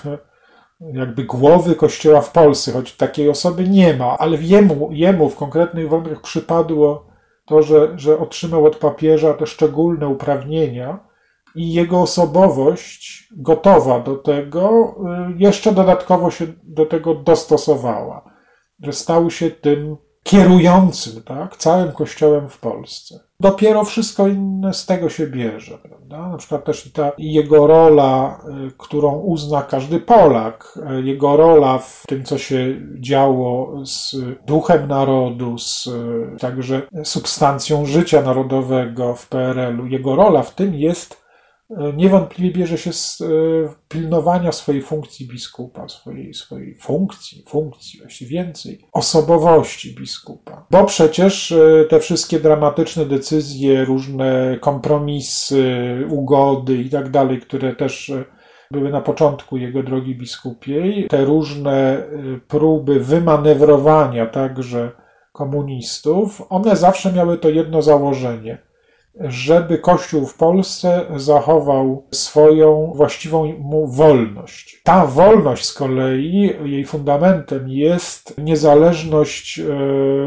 jakby 0.80 1.24
głowy 1.24 1.74
kościoła 1.74 2.20
w 2.20 2.32
Polsce, 2.32 2.72
choć 2.72 2.96
takiej 2.96 3.28
osoby 3.28 3.68
nie 3.68 3.94
ma, 3.94 4.18
ale 4.18 4.36
jemu, 4.36 4.88
jemu 4.92 5.30
w 5.30 5.36
konkretnych 5.36 5.88
warunkach 5.88 6.20
przypadło 6.20 7.06
to, 7.46 7.62
że, 7.62 7.92
że 7.96 8.18
otrzymał 8.18 8.66
od 8.66 8.76
papieża 8.76 9.34
te 9.34 9.46
szczególne 9.46 10.08
uprawnienia 10.08 10.98
i 11.54 11.72
jego 11.72 12.00
osobowość 12.00 13.28
gotowa 13.36 14.00
do 14.00 14.16
tego, 14.16 14.94
y, 15.30 15.34
jeszcze 15.38 15.72
dodatkowo 15.72 16.30
się 16.30 16.46
do 16.62 16.86
tego 16.86 17.14
dostosowała, 17.14 18.24
że 18.82 18.92
stał 18.92 19.30
się 19.30 19.50
tym 19.50 19.96
kierującym 20.30 21.22
tak, 21.22 21.56
całym 21.56 21.92
kościołem 21.92 22.48
w 22.48 22.58
Polsce. 22.58 23.20
Dopiero 23.40 23.84
wszystko 23.84 24.28
inne 24.28 24.74
z 24.74 24.86
tego 24.86 25.08
się 25.08 25.26
bierze. 25.26 25.78
Prawda? 25.78 26.28
Na 26.28 26.36
przykład 26.36 26.64
też 26.64 26.92
ta 26.92 27.12
jego 27.18 27.66
rola, 27.66 28.40
y, 28.68 28.70
którą 28.78 29.18
uzna 29.18 29.62
każdy 29.62 30.00
Polak, 30.00 30.78
y, 30.98 31.02
jego 31.02 31.36
rola 31.36 31.78
w 31.78 32.02
tym, 32.08 32.24
co 32.24 32.38
się 32.38 32.74
działo 33.00 33.82
z 33.86 34.16
duchem 34.46 34.88
narodu, 34.88 35.58
z 35.58 35.86
y, 35.86 36.38
także 36.38 36.82
substancją 37.04 37.86
życia 37.86 38.22
narodowego 38.22 39.14
w 39.14 39.28
PRL-u, 39.28 39.86
jego 39.86 40.16
rola 40.16 40.42
w 40.42 40.54
tym 40.54 40.74
jest 40.74 41.19
niewątpliwie 41.96 42.50
bierze 42.50 42.78
się 42.78 42.92
z 42.92 43.20
e, 43.20 43.24
pilnowania 43.88 44.52
swojej 44.52 44.82
funkcji 44.82 45.28
biskupa, 45.28 45.88
swojej, 45.88 46.34
swojej 46.34 46.74
funkcji, 46.74 47.44
funkcji, 47.48 48.00
właściwie 48.00 48.30
więcej, 48.30 48.80
osobowości 48.92 49.94
biskupa. 49.94 50.66
Bo 50.70 50.84
przecież 50.84 51.52
e, 51.52 51.84
te 51.90 52.00
wszystkie 52.00 52.40
dramatyczne 52.40 53.06
decyzje, 53.06 53.84
różne 53.84 54.58
kompromisy, 54.60 55.64
ugody 56.08 56.76
i 56.76 56.90
tak 56.90 57.10
dalej, 57.10 57.40
które 57.40 57.76
też 57.76 58.10
e, 58.10 58.24
były 58.70 58.90
na 58.90 59.00
początku 59.00 59.56
jego 59.56 59.82
drogi 59.82 60.14
biskupiej, 60.14 61.06
te 61.08 61.24
różne 61.24 62.02
próby 62.48 63.00
wymanewrowania 63.00 64.26
także 64.26 64.90
komunistów, 65.32 66.42
one 66.48 66.76
zawsze 66.76 67.12
miały 67.12 67.38
to 67.38 67.48
jedno 67.48 67.82
założenie– 67.82 68.58
żeby 69.20 69.78
Kościół 69.78 70.26
w 70.26 70.34
Polsce 70.34 71.06
zachował 71.16 72.06
swoją 72.10 72.92
właściwą 72.94 73.52
mu 73.58 73.86
wolność. 73.86 74.80
Ta 74.84 75.06
wolność 75.06 75.64
z 75.64 75.72
kolei, 75.72 76.52
jej 76.64 76.84
fundamentem 76.84 77.68
jest 77.68 78.38
niezależność 78.38 79.58
e, 79.58 79.64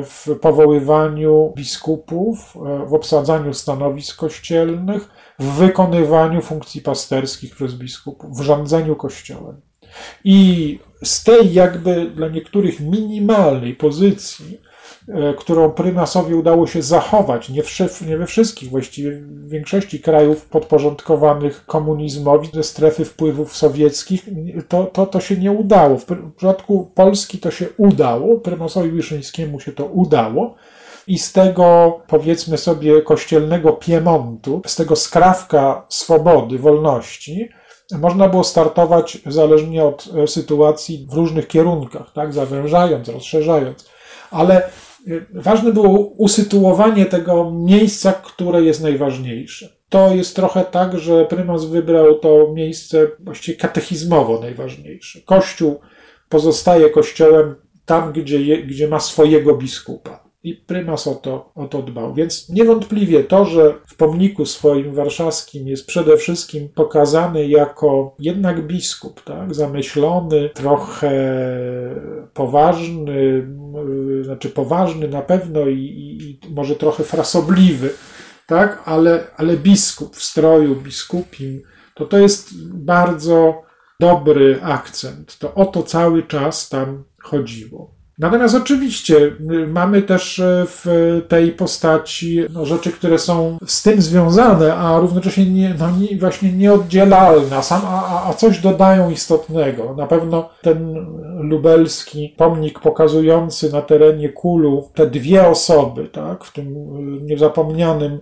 w 0.03 0.27
powoływaniu 0.41 1.53
biskupów, 1.55 2.55
e, 2.55 2.85
w 2.85 2.93
obsadzaniu 2.93 3.53
stanowisk 3.53 4.17
kościelnych, 4.17 5.09
w 5.39 5.45
wykonywaniu 5.45 6.41
funkcji 6.41 6.81
pasterskich 6.81 7.55
przez 7.55 7.75
biskupów, 7.75 8.37
w 8.37 8.41
rządzeniu 8.41 8.95
Kościołem. 8.95 9.61
I 10.23 10.79
z 11.03 11.23
tej 11.23 11.53
jakby 11.53 12.09
dla 12.09 12.27
niektórych 12.27 12.79
minimalnej 12.79 13.75
pozycji, 13.75 14.61
którą 15.37 15.71
prymasowi 15.71 16.33
udało 16.33 16.67
się 16.67 16.81
zachować, 16.81 17.49
nie, 17.49 17.63
w, 17.63 18.01
nie 18.07 18.17
we 18.17 18.25
wszystkich, 18.25 18.69
właściwie 18.69 19.11
w 19.11 19.49
większości 19.49 19.99
krajów 19.99 20.45
podporządkowanych 20.45 21.65
komunizmowi, 21.65 22.49
ze 22.53 22.63
strefy 22.63 23.05
wpływów 23.05 23.57
sowieckich, 23.57 24.25
to, 24.67 24.83
to, 24.83 25.05
to 25.05 25.19
się 25.19 25.37
nie 25.37 25.51
udało. 25.51 25.97
W 25.97 26.05
przypadku 26.35 26.91
Polski 26.95 27.37
to 27.37 27.51
się 27.51 27.65
udało, 27.77 28.39
prymasowi 28.39 28.91
Wyszyńskiemu 28.91 29.59
się 29.59 29.71
to 29.71 29.85
udało. 29.85 30.55
I 31.07 31.19
z 31.19 31.31
tego, 31.31 31.99
powiedzmy 32.07 32.57
sobie, 32.57 33.01
kościelnego 33.01 33.73
Piemontu, 33.73 34.61
z 34.65 34.75
tego 34.75 34.95
skrawka 34.95 35.85
swobody, 35.89 36.59
wolności, 36.59 37.49
można 37.91 38.29
było 38.29 38.43
startować 38.43 39.17
zależnie 39.25 39.83
od 39.83 40.09
e, 40.23 40.27
sytuacji 40.27 41.07
w 41.09 41.13
różnych 41.13 41.47
kierunkach, 41.47 42.13
tak, 42.13 42.33
zawężając, 42.33 43.09
rozszerzając, 43.09 43.89
ale 44.33 44.63
e, 44.65 44.69
ważne 45.33 45.73
było 45.73 45.99
usytuowanie 45.99 47.05
tego 47.05 47.51
miejsca, 47.51 48.13
które 48.13 48.63
jest 48.63 48.81
najważniejsze. 48.81 49.69
To 49.89 50.15
jest 50.15 50.35
trochę 50.35 50.65
tak, 50.65 50.99
że 50.99 51.25
prymas 51.25 51.65
wybrał 51.65 52.19
to 52.19 52.53
miejsce 52.53 53.07
właściwie 53.19 53.57
katechizmowo 53.57 54.39
najważniejsze. 54.39 55.21
Kościół 55.21 55.79
pozostaje 56.29 56.89
kościołem 56.89 57.55
tam, 57.85 58.13
gdzie, 58.13 58.41
je, 58.41 58.63
gdzie 58.63 58.87
ma 58.87 58.99
swojego 58.99 59.55
biskupa 59.55 60.22
i 60.43 60.53
prymas 60.53 61.07
o 61.07 61.15
to, 61.15 61.51
o 61.55 61.67
to 61.67 61.81
dbał. 61.81 62.13
Więc 62.13 62.49
niewątpliwie 62.49 63.23
to, 63.23 63.45
że 63.45 63.73
w 63.87 63.95
pomniku 63.95 64.45
swoim 64.45 64.93
warszawskim 64.93 65.67
jest 65.67 65.87
przede 65.87 66.17
wszystkim 66.17 66.69
pokazany 66.69 67.47
jako 67.47 68.15
jednak 68.19 68.67
biskup, 68.67 69.23
tak, 69.23 69.55
zamyślony, 69.55 70.49
trochę 70.49 71.11
poważny, 72.33 73.47
znaczy 74.21 74.49
poważny 74.49 75.07
na 75.07 75.21
pewno 75.21 75.67
i, 75.67 75.77
i 76.21 76.53
może 76.53 76.75
trochę 76.75 77.03
frasobliwy, 77.03 77.89
tak, 78.47 78.81
ale, 78.85 79.23
ale 79.37 79.57
biskup 79.57 80.15
w 80.15 80.23
stroju 80.23 80.75
biskupim, 80.75 81.61
to 81.95 82.05
to 82.05 82.17
jest 82.17 82.67
bardzo 82.73 83.61
dobry 83.99 84.59
akcent. 84.63 85.37
To 85.37 85.53
o 85.53 85.65
to 85.65 85.83
cały 85.83 86.23
czas 86.23 86.69
tam 86.69 87.03
chodziło. 87.21 88.02
Natomiast 88.19 88.55
oczywiście 88.55 89.17
y, 89.17 89.67
mamy 89.67 90.01
też 90.01 90.39
y, 90.39 90.65
w 90.67 90.85
tej 91.27 91.51
postaci 91.51 92.43
no, 92.53 92.65
rzeczy, 92.65 92.91
które 92.91 93.19
są 93.19 93.57
z 93.65 93.83
tym 93.83 94.01
związane, 94.01 94.75
a 94.75 94.99
równocześnie 94.99 95.45
nie, 95.45 95.75
no, 95.79 95.91
nie, 95.91 96.17
właśnie 96.17 96.53
nieoddzielalne, 96.53 97.55
a, 97.55 97.81
a, 97.83 98.29
a 98.29 98.33
coś 98.33 98.59
dodają 98.59 99.09
istotnego. 99.09 99.95
Na 99.97 100.07
pewno 100.07 100.49
ten 100.61 100.95
lubelski 101.39 102.35
pomnik 102.37 102.79
pokazujący 102.79 103.71
na 103.71 103.81
terenie 103.81 104.29
Kulu 104.29 104.89
te 104.93 105.07
dwie 105.07 105.47
osoby, 105.47 106.07
tak, 106.07 106.43
w 106.43 106.53
tym 106.53 106.67
y, 106.67 107.21
niezapomnianym 107.21 108.19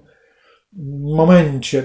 momencie 1.15 1.83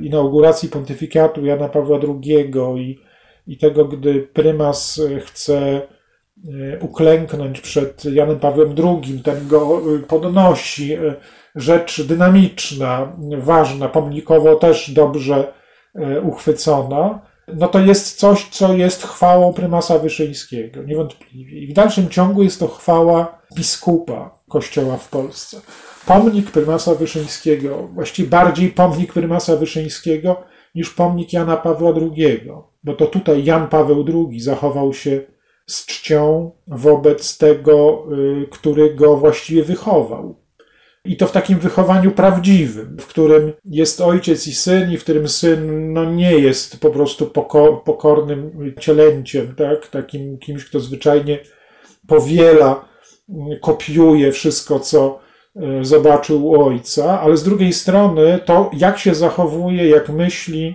inauguracji 0.00 0.68
pontyfikatu 0.68 1.46
Jana 1.46 1.68
Pawła 1.68 1.98
II 1.98 2.52
i, 2.76 2.98
i 3.46 3.58
tego, 3.58 3.84
gdy 3.84 4.28
prymas 4.32 5.00
chce 5.24 5.82
uklęknąć 6.80 7.60
przed 7.60 8.04
Janem 8.04 8.38
Pawłem 8.38 8.74
II, 8.84 9.20
ten 9.20 9.48
go 9.48 9.80
e, 9.96 9.98
podnosi. 9.98 10.92
E, 10.92 11.14
rzecz 11.54 12.02
dynamiczna, 12.02 13.12
ważna, 13.38 13.88
pomnikowo 13.88 14.56
też 14.56 14.90
dobrze 14.90 15.52
uchwycona, 16.22 17.20
no 17.54 17.68
to 17.68 17.80
jest 17.80 18.18
coś, 18.18 18.48
co 18.48 18.74
jest 18.74 19.02
chwałą 19.02 19.52
prymasa 19.52 19.98
Wyszyńskiego, 19.98 20.82
niewątpliwie. 20.82 21.58
I 21.58 21.66
w 21.66 21.72
dalszym 21.72 22.08
ciągu 22.08 22.42
jest 22.42 22.60
to 22.60 22.68
chwała 22.68 23.42
biskupa 23.54 24.38
Kościoła 24.48 24.96
w 24.96 25.08
Polsce. 25.08 25.60
Pomnik 26.06 26.50
prymasa 26.50 26.94
Wyszyńskiego, 26.94 27.88
właściwie 27.94 28.28
bardziej 28.28 28.68
pomnik 28.68 29.12
prymasa 29.12 29.56
Wyszyńskiego 29.56 30.42
niż 30.74 30.90
pomnik 30.90 31.32
Jana 31.32 31.56
Pawła 31.56 31.92
II, 32.00 32.40
bo 32.84 32.92
to 32.92 33.06
tutaj 33.06 33.44
Jan 33.44 33.68
Paweł 33.68 34.04
II 34.08 34.40
zachował 34.40 34.94
się 34.94 35.20
z 35.68 35.86
czcią 35.86 36.50
wobec 36.66 37.38
tego, 37.38 38.06
y, 38.42 38.46
który 38.50 38.94
go 38.94 39.16
właściwie 39.16 39.62
wychował. 39.62 40.34
I 41.04 41.16
to 41.16 41.26
w 41.26 41.32
takim 41.32 41.58
wychowaniu 41.58 42.10
prawdziwym, 42.10 42.96
w 43.00 43.06
którym 43.06 43.52
jest 43.64 44.00
ojciec 44.00 44.46
i 44.46 44.52
syn, 44.52 44.92
i 44.92 44.98
w 44.98 45.02
którym 45.02 45.28
syn 45.28 45.92
no, 45.92 46.04
nie 46.04 46.38
jest 46.38 46.80
po 46.80 46.90
prostu 46.90 47.26
pokornym 47.84 48.74
cielęciem, 48.80 49.54
tak? 49.54 49.86
takim 49.86 50.38
kimś, 50.38 50.64
kto 50.64 50.80
zwyczajnie 50.80 51.38
powiela, 52.06 52.88
kopiuje 53.60 54.32
wszystko, 54.32 54.80
co 54.80 55.20
y, 55.80 55.84
zobaczył 55.84 56.46
u 56.46 56.62
ojca, 56.62 57.20
ale 57.20 57.36
z 57.36 57.44
drugiej 57.44 57.72
strony 57.72 58.38
to, 58.44 58.70
jak 58.72 58.98
się 58.98 59.14
zachowuje, 59.14 59.88
jak 59.88 60.08
myśli, 60.08 60.74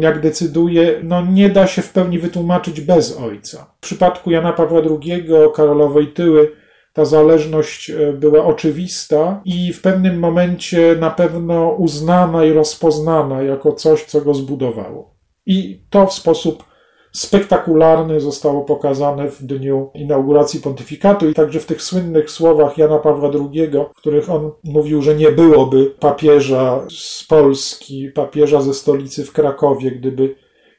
jak 0.00 0.20
decyduje, 0.20 1.00
no 1.02 1.26
nie 1.26 1.48
da 1.48 1.66
się 1.66 1.82
w 1.82 1.92
pełni 1.92 2.18
wytłumaczyć 2.18 2.80
bez 2.80 3.16
ojca. 3.16 3.74
W 3.76 3.80
przypadku 3.80 4.30
Jana 4.30 4.52
Pawła 4.52 4.80
II, 4.80 5.24
Karola 5.54 5.86
Wojtyły, 5.86 6.52
ta 6.92 7.04
zależność 7.04 7.90
e, 7.90 8.12
była 8.12 8.44
oczywista 8.44 9.40
i 9.44 9.72
w 9.72 9.82
pewnym 9.82 10.18
momencie 10.18 10.96
na 11.00 11.10
pewno 11.10 11.70
uznana 11.70 12.44
i 12.44 12.52
rozpoznana 12.52 13.42
jako 13.42 13.72
coś, 13.72 14.04
co 14.04 14.20
go 14.20 14.34
zbudowało. 14.34 15.14
I 15.46 15.82
to 15.90 16.06
w 16.06 16.12
sposób 16.12 16.64
spektakularny 17.12 18.20
zostało 18.20 18.64
pokazane 18.64 19.30
w 19.30 19.42
dniu 19.42 19.90
inauguracji 19.94 20.60
pontyfikatu 20.60 21.30
i 21.30 21.34
także 21.34 21.60
w 21.60 21.66
tych 21.66 21.82
słynnych 21.82 22.30
słowach 22.30 22.78
Jana 22.78 22.98
Pawła 22.98 23.30
II, 23.34 23.70
w 23.94 23.96
których 23.96 24.30
on 24.30 24.50
mówił, 24.64 25.02
że 25.02 25.14
nie 25.14 25.32
byłoby 25.32 25.86
papieża 26.00 26.86
z 26.90 27.24
Polski, 27.24 28.08
papieża 28.14 28.60
ze 28.60 28.74
stolicy 28.74 29.24
w 29.24 29.32
Krakowie, 29.32 29.90
gdyby, 29.90 30.34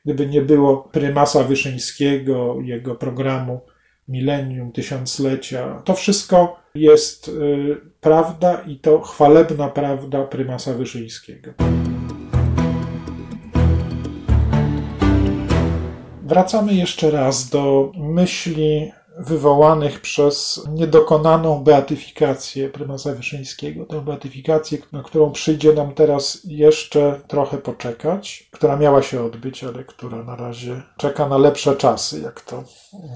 gdyby 0.06 0.26
nie 0.26 0.42
było 0.42 0.78
prymasa 0.92 1.44
Wyszyńskiego, 1.44 2.58
jego 2.62 2.96
programu 2.96 3.60
milenium, 4.08 4.72
tysiąclecia. 4.72 5.82
To 5.86 5.94
wszystko 5.94 6.60
jest 6.76 7.28
y, 7.28 7.32
prawda 8.02 8.62
i 8.68 8.80
to 8.80 9.02
chwalebna 9.02 9.68
prawda 9.68 10.24
prymasa 10.24 10.74
Wyszyńskiego. 10.74 11.79
Wracamy 16.30 16.74
jeszcze 16.74 17.12
raz 17.12 17.50
do 17.50 17.92
myśli 17.98 18.92
wywołanych 19.20 20.02
przez 20.02 20.64
niedokonaną 20.74 21.64
beatyfikację 21.64 22.70
prymasa 22.70 23.14
Wyszyńskiego. 23.14 23.86
Tę 23.86 24.02
beatyfikację, 24.02 24.78
na 24.92 25.04
którą 25.04 25.32
przyjdzie 25.32 25.74
nam 25.74 25.94
teraz 25.94 26.42
jeszcze 26.44 27.20
trochę 27.28 27.58
poczekać, 27.58 28.50
która 28.52 28.78
miała 28.78 29.02
się 29.02 29.24
odbyć, 29.24 29.64
ale 29.64 29.84
która 29.84 30.24
na 30.24 30.36
razie 30.36 30.82
czeka 30.98 31.30
na 31.30 31.38
lepsze 31.38 31.76
czasy, 31.76 32.22
jak 32.22 32.42
to 32.42 32.64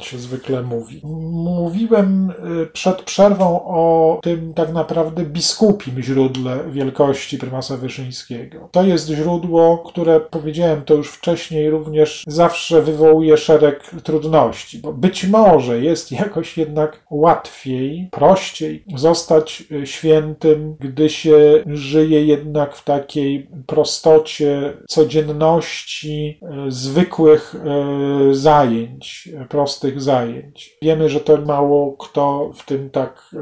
się 0.01 0.17
zwykle 0.17 0.61
mówi. 0.61 1.01
Mówiłem 1.03 2.29
y, 2.61 2.67
przed 2.73 3.01
przerwą 3.01 3.65
o 3.65 4.19
tym 4.23 4.53
tak 4.53 4.73
naprawdę 4.73 5.23
biskupim 5.23 6.01
źródle 6.01 6.71
wielkości 6.71 7.37
prymasa 7.37 7.77
Wyszyńskiego. 7.77 8.69
To 8.71 8.83
jest 8.83 9.07
źródło, 9.07 9.77
które 9.77 10.19
powiedziałem 10.19 10.81
to 10.81 10.93
już 10.93 11.09
wcześniej, 11.11 11.69
również 11.69 12.23
zawsze 12.27 12.81
wywołuje 12.81 13.37
szereg 13.37 13.91
trudności, 14.03 14.79
bo 14.79 14.93
być 14.93 15.25
może 15.25 15.81
jest 15.81 15.92
jest 15.93 16.11
jakoś 16.11 16.57
jednak 16.57 17.03
łatwiej, 17.09 18.09
prościej 18.11 18.83
zostać 18.95 19.63
e, 19.71 19.87
świętym, 19.87 20.75
gdy 20.79 21.09
się 21.09 21.63
żyje 21.65 22.25
jednak 22.25 22.75
w 22.75 22.83
takiej 22.83 23.49
prostocie 23.67 24.73
codzienności, 24.87 26.39
e, 26.41 26.71
zwykłych 26.71 27.55
e, 27.55 28.33
zajęć, 28.33 29.29
prostych 29.49 30.01
zajęć. 30.01 30.77
Wiemy, 30.81 31.09
że 31.09 31.19
to 31.19 31.37
mało 31.37 31.97
kto 31.97 32.51
w 32.55 32.65
tym 32.65 32.89
tak 32.89 33.35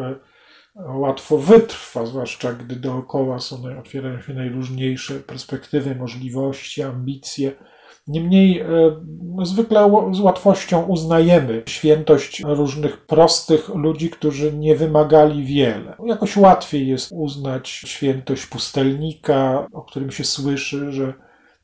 łatwo 0.76 1.38
wytrwa, 1.38 2.06
zwłaszcza 2.06 2.54
gdy 2.54 2.76
dookoła 2.76 3.40
są, 3.40 3.80
otwierają 3.80 4.22
się 4.22 4.34
najróżniejsze 4.34 5.14
perspektywy, 5.14 5.96
możliwości, 5.96 6.84
ambicje 6.84 7.52
Niemniej 8.08 8.60
e, 8.60 8.66
no, 9.36 9.46
zwykle 9.46 9.92
z 10.12 10.20
łatwością 10.20 10.84
uznajemy 10.84 11.64
świętość 11.66 12.44
różnych 12.46 13.06
prostych 13.06 13.70
ludzi, 13.70 14.10
którzy 14.10 14.54
nie 14.54 14.76
wymagali 14.76 15.44
wiele. 15.44 15.96
Jakoś 16.06 16.38
łatwiej 16.38 16.88
jest 16.88 17.12
uznać 17.14 17.70
świętość 17.70 18.46
pustelnika, 18.46 19.68
o 19.74 19.82
którym 19.82 20.12
się 20.12 20.24
słyszy, 20.24 20.92
że, 20.92 21.14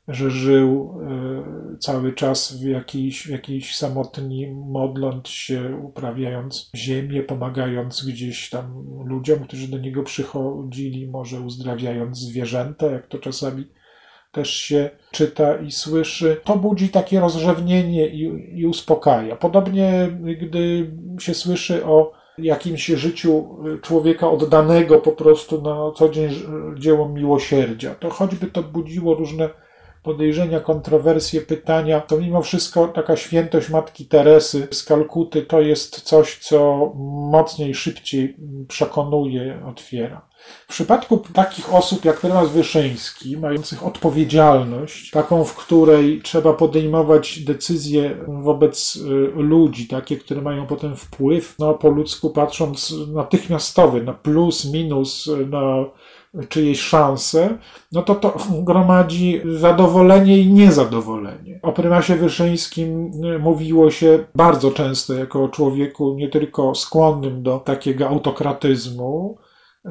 że 0.08 0.30
żył 0.30 0.94
e, 1.02 1.78
cały 1.78 2.12
czas 2.12 2.56
w 2.56 2.62
jakiejś, 2.62 3.26
w 3.26 3.30
jakiejś 3.30 3.76
samotni, 3.76 4.50
modląc 4.50 5.28
się, 5.28 5.80
uprawiając 5.82 6.70
ziemię, 6.74 7.22
pomagając 7.22 8.04
gdzieś 8.04 8.50
tam 8.50 8.84
ludziom, 9.04 9.38
którzy 9.38 9.68
do 9.68 9.78
niego 9.78 10.02
przychodzili, 10.02 11.06
może 11.06 11.40
uzdrawiając 11.40 12.18
zwierzęta, 12.18 12.86
jak 12.86 13.06
to 13.06 13.18
czasami 13.18 13.64
też 14.32 14.50
się 14.50 14.90
czyta 15.10 15.56
i 15.56 15.70
słyszy, 15.70 16.40
to 16.44 16.56
budzi 16.56 16.88
takie 16.88 17.20
rozrzewnienie 17.20 18.06
i, 18.06 18.22
i 18.60 18.66
uspokaja. 18.66 19.36
Podobnie, 19.36 20.18
gdy 20.40 20.90
się 21.18 21.34
słyszy 21.34 21.84
o 21.84 22.12
jakimś 22.38 22.86
życiu 22.86 23.48
człowieka 23.82 24.30
oddanego 24.30 24.98
po 24.98 25.12
prostu 25.12 25.62
na 25.62 25.92
co 25.96 26.08
dzień 26.08 26.30
dziełom 26.78 27.14
miłosierdzia, 27.14 27.94
to 27.94 28.10
choćby 28.10 28.46
to 28.46 28.62
budziło 28.62 29.14
różne 29.14 29.48
podejrzenia, 30.02 30.60
kontrowersje, 30.60 31.40
pytania, 31.40 32.00
to 32.00 32.18
mimo 32.18 32.42
wszystko 32.42 32.88
taka 32.88 33.16
świętość 33.16 33.70
Matki 33.70 34.06
Teresy 34.06 34.68
z 34.70 34.84
Kalkuty 34.84 35.42
to 35.42 35.60
jest 35.60 36.00
coś, 36.00 36.38
co 36.38 36.92
mocniej, 37.30 37.74
szybciej 37.74 38.36
przekonuje, 38.68 39.62
otwiera. 39.66 40.27
W 40.68 40.70
przypadku 40.70 41.22
takich 41.32 41.74
osób 41.74 42.04
jak 42.04 42.20
prymas 42.20 42.50
Wyszyński, 42.50 43.36
mających 43.36 43.86
odpowiedzialność, 43.86 45.10
taką, 45.10 45.44
w 45.44 45.54
której 45.54 46.22
trzeba 46.22 46.52
podejmować 46.52 47.40
decyzje 47.40 48.16
wobec 48.28 48.96
y, 48.96 49.42
ludzi, 49.42 49.88
takie, 49.88 50.16
które 50.16 50.42
mają 50.42 50.66
potem 50.66 50.96
wpływ, 50.96 51.54
no 51.58 51.74
po 51.74 51.88
ludzku 51.88 52.30
patrząc 52.30 52.94
natychmiastowy, 53.14 54.02
na 54.02 54.12
plus, 54.12 54.64
minus, 54.64 55.30
na 55.50 55.84
czyjeś 56.48 56.80
szanse, 56.80 57.58
no 57.92 58.02
to 58.02 58.14
to 58.14 58.36
gromadzi 58.62 59.40
zadowolenie 59.44 60.38
i 60.38 60.52
niezadowolenie. 60.52 61.60
O 61.62 61.72
prymasie 61.72 62.16
Wyszyńskim 62.16 63.10
y, 63.24 63.38
mówiło 63.38 63.90
się 63.90 64.24
bardzo 64.34 64.70
często 64.70 65.14
jako 65.14 65.44
o 65.44 65.48
człowieku 65.48 66.14
nie 66.14 66.28
tylko 66.28 66.74
skłonnym 66.74 67.42
do 67.42 67.58
takiego 67.58 68.08
autokratyzmu, 68.08 69.38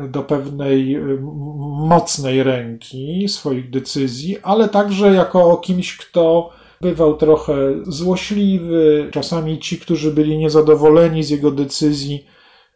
do 0.10 0.23
pewnej 0.23 0.95
y, 0.95 1.19
mocnej 1.88 2.43
ręki 2.43 3.29
swoich 3.29 3.69
decyzji, 3.69 4.38
ale 4.43 4.69
także 4.69 5.13
jako 5.13 5.57
kimś, 5.57 5.97
kto 5.97 6.49
bywał 6.81 7.17
trochę 7.17 7.55
złośliwy. 7.88 9.07
Czasami 9.12 9.60
ci, 9.60 9.79
którzy 9.79 10.12
byli 10.12 10.38
niezadowoleni 10.38 11.23
z 11.23 11.29
jego 11.29 11.51
decyzji, 11.51 12.25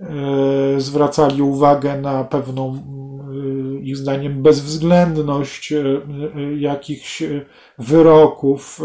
y, 0.01 0.81
zwracali 0.81 1.41
uwagę 1.41 2.01
na 2.01 2.23
pewną, 2.23 2.75
y, 3.77 3.81
ich 3.81 3.97
zdaniem, 3.97 4.43
bezwzględność 4.43 5.73
jakichś 6.57 7.23
wyroków 7.77 8.81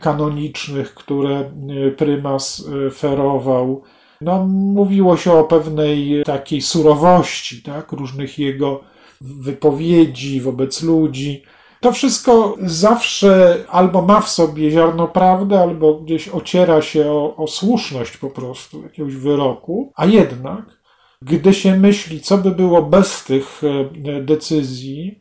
kanonicznych, 0.00 0.94
które 0.94 1.50
prymas 1.96 2.68
ferował 2.92 3.82
no, 4.20 4.46
mówiło 4.48 5.16
się 5.16 5.32
o 5.32 5.44
pewnej 5.44 6.22
takiej 6.24 6.62
surowości, 6.62 7.62
tak, 7.62 7.92
różnych 7.92 8.38
jego 8.38 8.80
wypowiedzi 9.20 10.40
wobec 10.40 10.82
ludzi. 10.82 11.42
To 11.80 11.92
wszystko 11.92 12.56
zawsze 12.60 13.56
albo 13.68 14.02
ma 14.02 14.20
w 14.20 14.28
sobie 14.28 14.70
ziarno 14.70 15.08
prawdy, 15.08 15.58
albo 15.58 15.94
gdzieś 15.94 16.28
ociera 16.28 16.82
się 16.82 17.10
o, 17.10 17.36
o 17.36 17.46
słuszność 17.46 18.16
po 18.16 18.30
prostu 18.30 18.82
jakiegoś 18.82 19.16
wyroku, 19.16 19.92
a 19.96 20.06
jednak, 20.06 20.80
gdy 21.22 21.54
się 21.54 21.76
myśli, 21.76 22.20
co 22.20 22.38
by 22.38 22.50
było 22.50 22.82
bez 22.82 23.24
tych 23.24 23.62
e, 23.64 24.20
decyzji, 24.22 25.20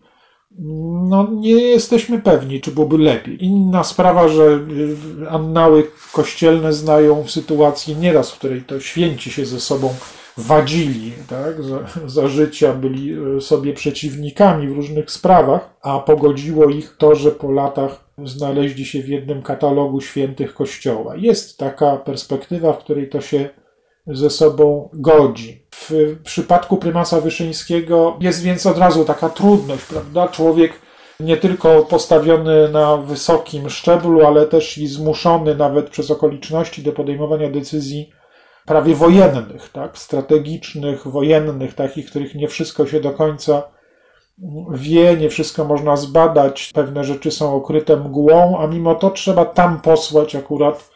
no 0.52 1.28
nie 1.32 1.52
jesteśmy 1.52 2.22
pewni, 2.22 2.62
czy 2.62 2.72
byłoby 2.72 2.98
lepiej. 2.98 3.46
Inna 3.46 3.84
sprawa, 3.84 4.28
że 4.28 4.60
y, 5.24 5.30
annały 5.30 5.88
kościelne 6.14 6.74
znają 6.74 7.28
sytuację 7.28 7.96
nieraz, 7.96 8.32
w 8.32 8.38
której 8.38 8.62
to 8.62 8.80
święci 8.80 9.32
się 9.32 9.46
ze 9.46 9.60
sobą 9.60 9.94
wadzili, 10.38 11.14
tak? 11.30 11.64
za, 11.64 11.80
za 12.06 12.28
życia 12.28 12.74
byli 12.74 13.14
y, 13.38 13.42
sobie 13.42 13.74
przeciwnikami 13.74 14.68
w 14.68 14.76
różnych 14.76 15.12
sprawach, 15.12 15.76
a 15.82 16.00
pogodziło 16.00 16.70
ich 16.70 16.96
to, 16.98 17.16
że 17.16 17.32
po 17.32 17.52
latach 17.52 18.10
znaleźli 18.26 18.86
się 18.86 19.02
w 19.02 19.10
jednym 19.10 19.42
katalogu 19.42 20.02
świętych 20.02 20.54
Kościoła. 20.54 21.16
Jest 21.16 21.58
taka 21.58 21.98
perspektywa, 21.98 22.74
w 22.74 22.80
której 22.80 23.10
to 23.10 23.22
się 23.22 23.50
ze 24.08 24.30
sobą 24.30 24.90
godzi. 24.94 25.66
W 25.82 26.18
przypadku 26.24 26.78
prymasa 26.78 27.22
Wyszyńskiego 27.22 28.18
jest 28.20 28.42
więc 28.42 28.66
od 28.66 28.78
razu 28.78 29.06
taka 29.06 29.30
trudność, 29.30 29.86
prawda? 29.86 30.28
Człowiek 30.28 30.74
nie 31.20 31.38
tylko 31.38 31.82
postawiony 31.82 32.70
na 32.70 32.98
wysokim 32.98 33.70
szczeblu, 33.70 34.26
ale 34.26 34.46
też 34.46 34.78
i 34.78 34.88
zmuszony 34.88 35.56
nawet 35.56 35.90
przez 35.90 36.12
okoliczności 36.12 36.84
do 36.84 36.92
podejmowania 36.92 37.50
decyzji 37.50 38.10
prawie 38.66 38.96
wojennych, 38.96 39.70
tak? 39.70 39.98
strategicznych, 39.98 41.08
wojennych, 41.08 41.74
takich, 41.74 42.10
których 42.10 42.36
nie 42.36 42.48
wszystko 42.48 42.88
się 42.88 43.00
do 43.00 43.12
końca 43.12 43.64
wie, 44.72 45.18
nie 45.18 45.30
wszystko 45.30 45.66
można 45.66 45.96
zbadać, 45.96 46.72
pewne 46.74 47.04
rzeczy 47.04 47.32
są 47.32 47.56
okryte 47.56 47.98
mgłą, 47.98 48.60
a 48.60 48.68
mimo 48.68 48.96
to 48.96 49.10
trzeba 49.10 49.46
tam 49.46 49.82
posłać 49.82 50.36
akurat 50.36 50.90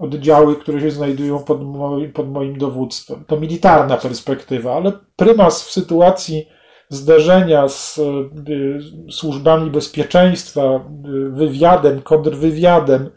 oddziały, 0.00 0.56
które 0.56 0.80
się 0.80 0.90
znajdują 0.90 1.38
pod 1.38 1.64
moim, 1.64 2.12
pod 2.12 2.30
moim 2.30 2.58
dowództwem. 2.58 3.24
To 3.26 3.40
militarna 3.40 3.96
perspektywa, 3.96 4.74
ale 4.74 4.92
prymas 5.16 5.64
w 5.64 5.70
sytuacji 5.70 6.48
zderzenia 6.88 7.68
z 7.68 7.98
y, 7.98 9.12
służbami 9.12 9.70
bezpieczeństwa, 9.70 10.80
y, 11.06 11.30
wywiadem, 11.30 12.02
kontrwywiadem, 12.02 13.10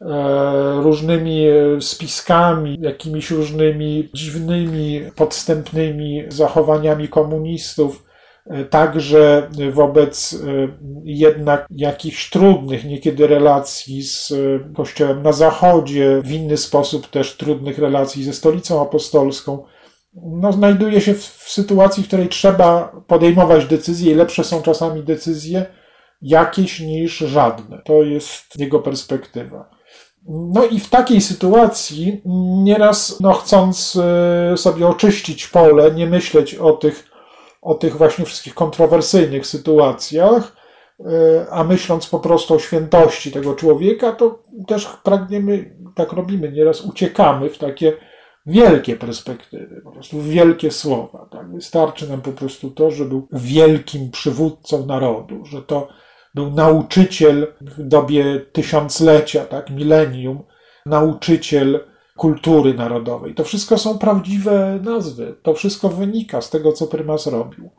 e, 0.00 0.80
różnymi 0.82 1.44
spiskami, 1.80 2.76
jakimiś 2.80 3.30
różnymi 3.30 4.08
dziwnymi, 4.14 5.00
podstępnymi 5.16 6.24
zachowaniami 6.28 7.08
komunistów, 7.08 8.09
także 8.70 9.50
wobec 9.72 10.34
e, 10.34 10.68
jednak 11.04 11.66
jakichś 11.70 12.30
trudnych 12.30 12.84
niekiedy 12.84 13.26
relacji 13.26 14.02
z 14.02 14.32
e, 14.32 14.74
Kościołem 14.74 15.22
na 15.22 15.32
Zachodzie, 15.32 16.20
w 16.24 16.32
inny 16.32 16.56
sposób 16.56 17.06
też 17.06 17.36
trudnych 17.36 17.78
relacji 17.78 18.24
ze 18.24 18.32
Stolicą 18.32 18.82
Apostolską, 18.82 19.64
no, 20.14 20.52
znajduje 20.52 21.00
się 21.00 21.14
w, 21.14 21.24
w 21.24 21.50
sytuacji, 21.50 22.02
w 22.02 22.06
której 22.06 22.28
trzeba 22.28 22.92
podejmować 23.06 23.66
decyzje 23.66 24.12
i 24.12 24.14
lepsze 24.14 24.44
są 24.44 24.62
czasami 24.62 25.02
decyzje 25.02 25.66
jakieś 26.22 26.80
niż 26.80 27.18
żadne. 27.18 27.82
To 27.84 28.02
jest 28.02 28.60
jego 28.60 28.78
perspektywa. 28.78 29.70
No 30.28 30.64
i 30.64 30.80
w 30.80 30.90
takiej 30.90 31.20
sytuacji 31.20 32.22
nieraz, 32.62 33.20
no, 33.20 33.32
chcąc 33.32 33.98
e, 34.52 34.56
sobie 34.56 34.86
oczyścić 34.86 35.48
pole, 35.48 35.90
nie 35.90 36.06
myśleć 36.06 36.54
o 36.54 36.72
tych 36.72 37.09
o 37.62 37.74
tych 37.74 37.96
właśnie 37.96 38.24
wszystkich 38.24 38.54
kontrowersyjnych 38.54 39.46
sytuacjach, 39.46 40.56
e, 41.00 41.46
a 41.50 41.64
myśląc 41.64 42.06
po 42.06 42.20
prostu 42.20 42.54
o 42.54 42.58
świętości 42.58 43.32
tego 43.32 43.54
człowieka, 43.54 44.12
to 44.12 44.42
też 44.66 44.86
pragniemy, 45.04 45.76
tak 45.94 46.12
robimy, 46.12 46.52
nieraz 46.52 46.80
uciekamy 46.80 47.50
w 47.50 47.58
takie 47.58 47.92
wielkie 48.46 48.96
perspektywy, 48.96 49.80
po 49.84 49.92
prostu 49.92 50.20
wielkie 50.20 50.70
słowa. 50.70 51.28
Tak? 51.32 51.52
Wystarczy 51.52 52.08
nam 52.08 52.20
po 52.20 52.32
prostu 52.32 52.70
to, 52.70 52.90
że 52.90 53.04
był 53.04 53.28
wielkim 53.32 54.10
przywódcą 54.10 54.86
narodu, 54.86 55.44
że 55.44 55.62
to 55.62 55.88
był 56.34 56.50
nauczyciel 56.50 57.54
w 57.60 57.82
dobie 57.82 58.40
tysiąclecia, 58.52 59.44
tak, 59.44 59.70
milenium, 59.70 60.44
nauczyciel 60.86 61.89
kultury 62.20 62.74
narodowej. 62.74 63.34
To 63.34 63.44
wszystko 63.44 63.78
są 63.78 63.98
prawdziwe 63.98 64.78
nazwy. 64.82 65.34
To 65.42 65.54
wszystko 65.54 65.88
wynika 65.88 66.40
z 66.40 66.50
tego, 66.50 66.72
co 66.72 66.86
prymas 66.86 67.26
robił. 67.26 67.70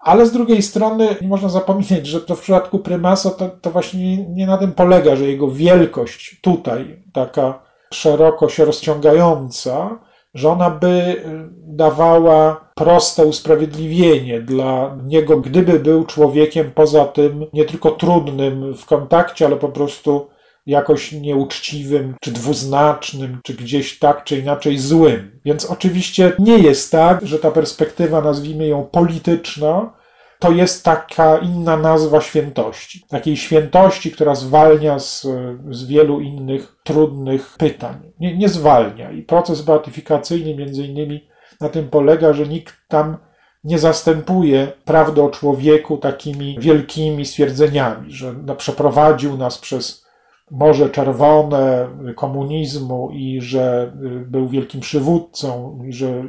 Ale 0.00 0.26
z 0.26 0.32
drugiej 0.32 0.62
strony 0.62 1.16
nie 1.20 1.28
można 1.28 1.48
zapominać, 1.48 2.06
że 2.06 2.20
to 2.20 2.34
w 2.34 2.40
przypadku 2.40 2.78
prymasa 2.78 3.30
to, 3.30 3.48
to 3.48 3.70
właśnie 3.70 4.16
nie 4.16 4.46
na 4.46 4.58
tym 4.58 4.72
polega, 4.72 5.16
że 5.16 5.24
jego 5.24 5.50
wielkość 5.50 6.40
tutaj, 6.40 7.02
taka 7.12 7.62
szeroko 7.92 8.48
się 8.48 8.64
rozciągająca, 8.64 9.98
że 10.34 10.48
ona 10.48 10.70
by 10.70 11.22
dawała 11.56 12.70
proste 12.74 13.26
usprawiedliwienie 13.26 14.40
dla 14.40 14.96
niego, 15.04 15.40
gdyby 15.40 15.78
był 15.78 16.04
człowiekiem 16.04 16.70
poza 16.74 17.04
tym 17.04 17.46
nie 17.52 17.64
tylko 17.64 17.90
trudnym 17.90 18.74
w 18.74 18.86
kontakcie, 18.86 19.46
ale 19.46 19.56
po 19.56 19.68
prostu 19.68 20.35
jakoś 20.66 21.12
nieuczciwym, 21.12 22.14
czy 22.20 22.32
dwuznacznym, 22.32 23.40
czy 23.44 23.54
gdzieś 23.54 23.98
tak, 23.98 24.24
czy 24.24 24.38
inaczej 24.38 24.78
złym. 24.78 25.40
Więc 25.44 25.64
oczywiście 25.64 26.32
nie 26.38 26.58
jest 26.58 26.92
tak, 26.92 27.26
że 27.26 27.38
ta 27.38 27.50
perspektywa, 27.50 28.20
nazwijmy 28.20 28.66
ją 28.66 28.84
polityczna, 28.84 29.92
to 30.38 30.52
jest 30.52 30.84
taka 30.84 31.38
inna 31.38 31.76
nazwa 31.76 32.20
świętości. 32.20 33.04
Takiej 33.08 33.36
świętości, 33.36 34.10
która 34.12 34.34
zwalnia 34.34 34.98
z, 34.98 35.26
z 35.70 35.86
wielu 35.86 36.20
innych 36.20 36.76
trudnych 36.84 37.54
pytań. 37.58 38.12
Nie, 38.20 38.36
nie 38.36 38.48
zwalnia. 38.48 39.10
I 39.10 39.22
proces 39.22 39.62
beatyfikacyjny 39.62 40.54
między 40.54 40.86
innymi 40.86 41.28
na 41.60 41.68
tym 41.68 41.88
polega, 41.88 42.32
że 42.32 42.46
nikt 42.46 42.74
tam 42.88 43.16
nie 43.64 43.78
zastępuje 43.78 44.72
prawdy 44.84 45.22
o 45.22 45.30
człowieku 45.30 45.96
takimi 45.96 46.56
wielkimi 46.60 47.26
stwierdzeniami, 47.26 48.12
że 48.12 48.34
przeprowadził 48.56 49.36
nas 49.36 49.58
przez 49.58 50.05
Morze 50.50 50.90
Czerwone 50.90 51.88
komunizmu 52.16 53.10
i 53.12 53.40
że 53.40 53.92
y, 54.04 54.20
był 54.20 54.48
wielkim 54.48 54.80
przywódcą, 54.80 55.80
i 55.88 55.92
że 55.92 56.24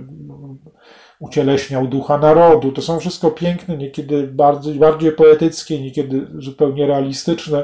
ucieleśniał 1.20 1.88
ducha 1.88 2.18
narodu. 2.18 2.72
To 2.72 2.82
są 2.82 3.00
wszystko 3.00 3.32
piękne, 3.32 3.78
niekiedy 3.78 4.28
bardzo, 4.28 4.72
bardziej 4.72 5.12
poetyckie, 5.12 5.82
niekiedy 5.82 6.28
zupełnie 6.38 6.88
realistyczne 6.88 7.64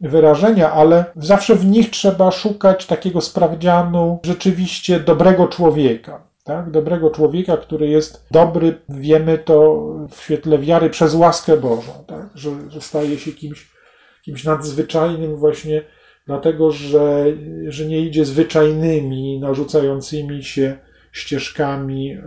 wyrażenia, 0.00 0.72
ale 0.72 1.04
zawsze 1.16 1.54
w 1.54 1.66
nich 1.66 1.90
trzeba 1.90 2.30
szukać 2.30 2.86
takiego 2.86 3.20
sprawdzianu 3.20 4.18
rzeczywiście 4.22 5.00
dobrego 5.00 5.48
człowieka. 5.48 6.28
Tak? 6.44 6.70
Dobrego 6.70 7.10
człowieka, 7.10 7.56
który 7.56 7.88
jest 7.88 8.26
dobry, 8.30 8.78
wiemy 8.88 9.38
to 9.38 9.86
w 10.10 10.20
świetle 10.20 10.58
wiary 10.58 10.90
przez 10.90 11.14
łaskę 11.14 11.56
Bożą, 11.56 11.92
tak? 12.06 12.30
że, 12.34 12.50
że 12.68 12.80
staje 12.80 13.18
się 13.18 13.32
kimś, 13.32 13.70
kimś 14.28 14.44
nadzwyczajnym 14.44 15.36
właśnie 15.36 15.82
dlatego, 16.26 16.70
że, 16.70 17.24
że 17.68 17.86
nie 17.86 18.00
idzie 18.00 18.24
zwyczajnymi, 18.24 19.40
narzucającymi 19.40 20.44
się 20.44 20.76
ścieżkami 21.12 22.12
e, 22.12 22.20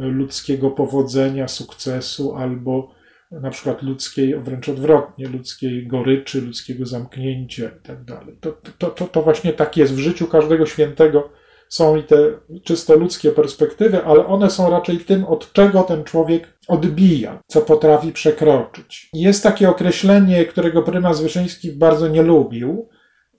ludzkiego 0.00 0.70
powodzenia, 0.70 1.48
sukcesu 1.48 2.36
albo 2.36 2.94
na 3.30 3.50
przykład 3.50 3.82
ludzkiej, 3.82 4.40
wręcz 4.40 4.68
odwrotnie, 4.68 5.28
ludzkiej 5.28 5.86
goryczy, 5.86 6.40
ludzkiego 6.40 6.86
zamknięcia 6.86 7.64
i 7.68 7.86
tak. 7.86 7.98
To, 8.40 8.52
to, 8.78 8.90
to, 8.90 9.06
to 9.06 9.22
właśnie 9.22 9.52
tak 9.52 9.76
jest 9.76 9.94
w 9.94 9.98
życiu 9.98 10.26
każdego 10.26 10.66
świętego. 10.66 11.30
Są 11.70 11.96
i 11.96 12.02
te 12.02 12.16
czysto 12.64 12.96
ludzkie 12.96 13.30
perspektywy, 13.30 14.04
ale 14.04 14.26
one 14.26 14.50
są 14.50 14.70
raczej 14.70 14.98
tym, 14.98 15.24
od 15.24 15.52
czego 15.52 15.82
ten 15.82 16.04
człowiek 16.04 16.48
odbija, 16.68 17.42
co 17.46 17.60
potrafi 17.60 18.12
przekroczyć. 18.12 19.08
Jest 19.12 19.42
takie 19.42 19.70
określenie, 19.70 20.44
którego 20.44 20.82
prymas 20.82 21.20
Wyszyński 21.20 21.72
bardzo 21.72 22.08
nie 22.08 22.22
lubił, 22.22 22.88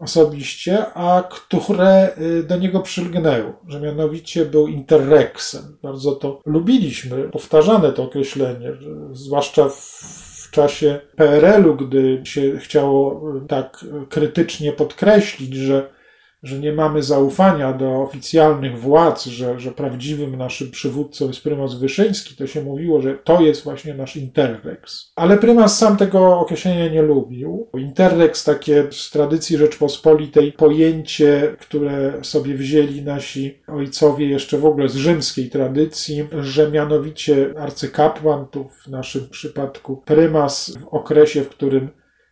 osobiście, 0.02 0.86
a 0.94 1.24
które 1.30 2.17
y, 2.17 2.44
do 2.44 2.58
niego 2.58 2.80
przylgnęło, 2.80 3.54
że 3.67 3.80
mianowicie 3.80 4.46
był 4.46 4.67
interrexem. 4.67 5.78
Bardzo 5.84 6.12
to 6.12 6.39
lubiliśmy, 6.46 7.30
powtarzane 7.30 7.91
to 7.91 8.04
określenie, 8.04 8.72
zwłaszcza 9.12 9.70
w 9.70 10.50
czasie 10.52 11.00
PRL-u, 11.15 11.76
gdy 11.76 12.22
się 12.24 12.58
chciało 12.58 13.22
y, 13.38 13.48
tak 13.48 13.86
krytycznie 14.10 14.72
podkreślić, 14.72 15.56
że 15.56 16.01
że 16.43 16.60
nie 16.60 16.73
mamy 16.73 17.04
zaufania 17.04 17.73
do 17.73 18.01
oficjalnych 18.01 18.80
władz, 18.80 19.25
że, 19.25 19.60
że 19.60 19.71
prawdziwym 19.71 20.36
naszym 20.36 20.71
przywódcą 20.71 21.27
jest 21.27 21.43
prymas 21.43 21.75
Wyszyński, 21.75 22.36
to 22.36 22.47
się 22.47 22.63
mówiło, 22.63 23.01
że 23.01 23.13
to 23.13 23.41
jest 23.41 23.63
właśnie 23.63 23.93
nasz 23.93 24.15
Interrex. 24.15 25.12
Ale 25.15 25.38
prymas 25.38 25.77
sam 25.77 25.97
tego 25.97 26.39
określenia 26.39 26.88
nie 26.88 27.01
lubił. 27.01 27.67
Interrex, 27.77 28.43
takie 28.43 28.88
z 28.91 29.10
tradycji 29.10 29.58
Rzeczpospolitej 29.58 30.51
pojęcie, 30.51 31.56
które 31.60 32.13
sobie 32.21 32.56
wzięli 32.56 33.01
nasi 33.01 33.62
ojcowie 33.67 34.30
jeszcze 34.30 34.58
w 34.58 34.65
ogóle 34.65 34.89
z 34.89 34.95
rzymskiej 34.95 35.49
tradycji, 35.49 36.27
że 36.39 36.71
mianowicie 36.71 37.54
arcykapłan, 37.60 38.47
tu 38.47 38.69
w 38.84 38.88
naszym 38.88 39.30
przypadku 39.30 39.97
prymas 40.06 40.77
w 40.77 40.88
okresie, 40.88 41.43
w 41.43 41.49
którym 41.49 41.89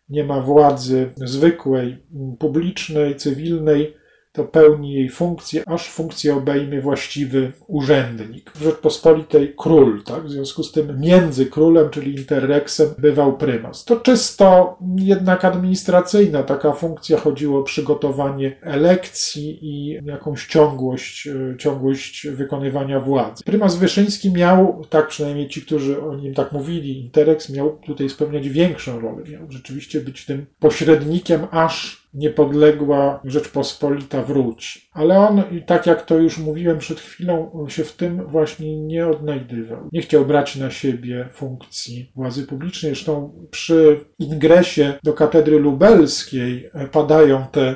nie 0.10 0.24
ma 0.24 0.42
władzy 0.42 1.10
zwykłej, 1.16 1.98
publicznej, 2.40 3.16
cywilnej, 3.16 3.99
to 4.40 4.46
pełni 4.46 4.94
jej 4.94 5.10
funkcję, 5.10 5.64
aż 5.66 5.90
funkcję 5.90 6.36
obejmie 6.36 6.82
właściwy 6.82 7.52
urzędnik. 7.68 8.52
W 8.52 8.64
Rzeczpospolitej 8.64 9.54
król, 9.58 10.04
tak? 10.04 10.24
W 10.24 10.30
związku 10.30 10.64
z 10.64 10.72
tym 10.72 11.00
między 11.00 11.46
królem, 11.46 11.90
czyli 11.90 12.16
interreksem, 12.16 12.90
bywał 12.98 13.38
prymas. 13.38 13.86
To 13.86 13.96
czysto 13.96 14.78
jednak 14.96 15.46
administracyjna 15.46 16.44
taka 16.44 16.72
funkcja, 16.72 17.18
chodziło 17.18 17.60
o 17.60 17.64
przygotowanie 17.64 18.56
elekcji 18.62 19.60
i 19.62 20.00
jakąś 20.06 20.48
ciągłość, 20.48 21.28
e, 21.28 21.58
ciągłość 21.58 22.28
wykonywania 22.28 23.00
władzy. 23.00 23.44
Prymas 23.44 23.76
Wyszyński 23.76 24.32
miał, 24.32 24.86
tak 24.90 25.08
przynajmniej 25.08 25.50
ci, 25.50 25.62
którzy 25.62 26.02
o 26.02 26.16
nim 26.16 26.34
tak 26.34 26.52
mówili, 26.52 27.00
interreks 27.02 27.50
miał 27.50 27.78
tutaj 27.86 28.10
spełniać 28.10 28.50
większą 28.50 29.00
rolę. 29.00 29.24
Miał 29.30 29.52
rzeczywiście 29.52 30.02
być 30.02 30.26
tym 30.26 30.46
pośrednikiem, 30.60 31.48
aż 31.52 32.09
niepodległa 32.14 33.20
Rzeczpospolita 33.24 34.24
wróci. 34.24 34.90
Ale 34.94 35.20
on, 35.20 35.44
tak 35.66 35.86
jak 35.86 36.06
to 36.06 36.18
już 36.18 36.38
mówiłem 36.38 36.78
przed 36.80 37.00
chwilą, 37.00 37.66
się 37.70 37.84
w 37.84 37.94
tym 37.94 38.28
właśnie 38.28 38.78
nie 38.78 39.08
odnajdywał. 39.08 39.90
Nie 39.92 40.02
chciał 40.02 40.26
brać 40.26 40.56
na 40.56 40.72
siebie 40.72 41.30
funkcji 41.32 42.12
władzy 42.16 42.48
publicznej. 42.48 42.92
Zresztą 42.92 43.34
przy 43.52 44.06
ingresie 44.20 44.94
do 45.04 45.14
katedry 45.14 45.60
lubelskiej 45.60 46.70
padają 46.92 47.46
te 47.52 47.76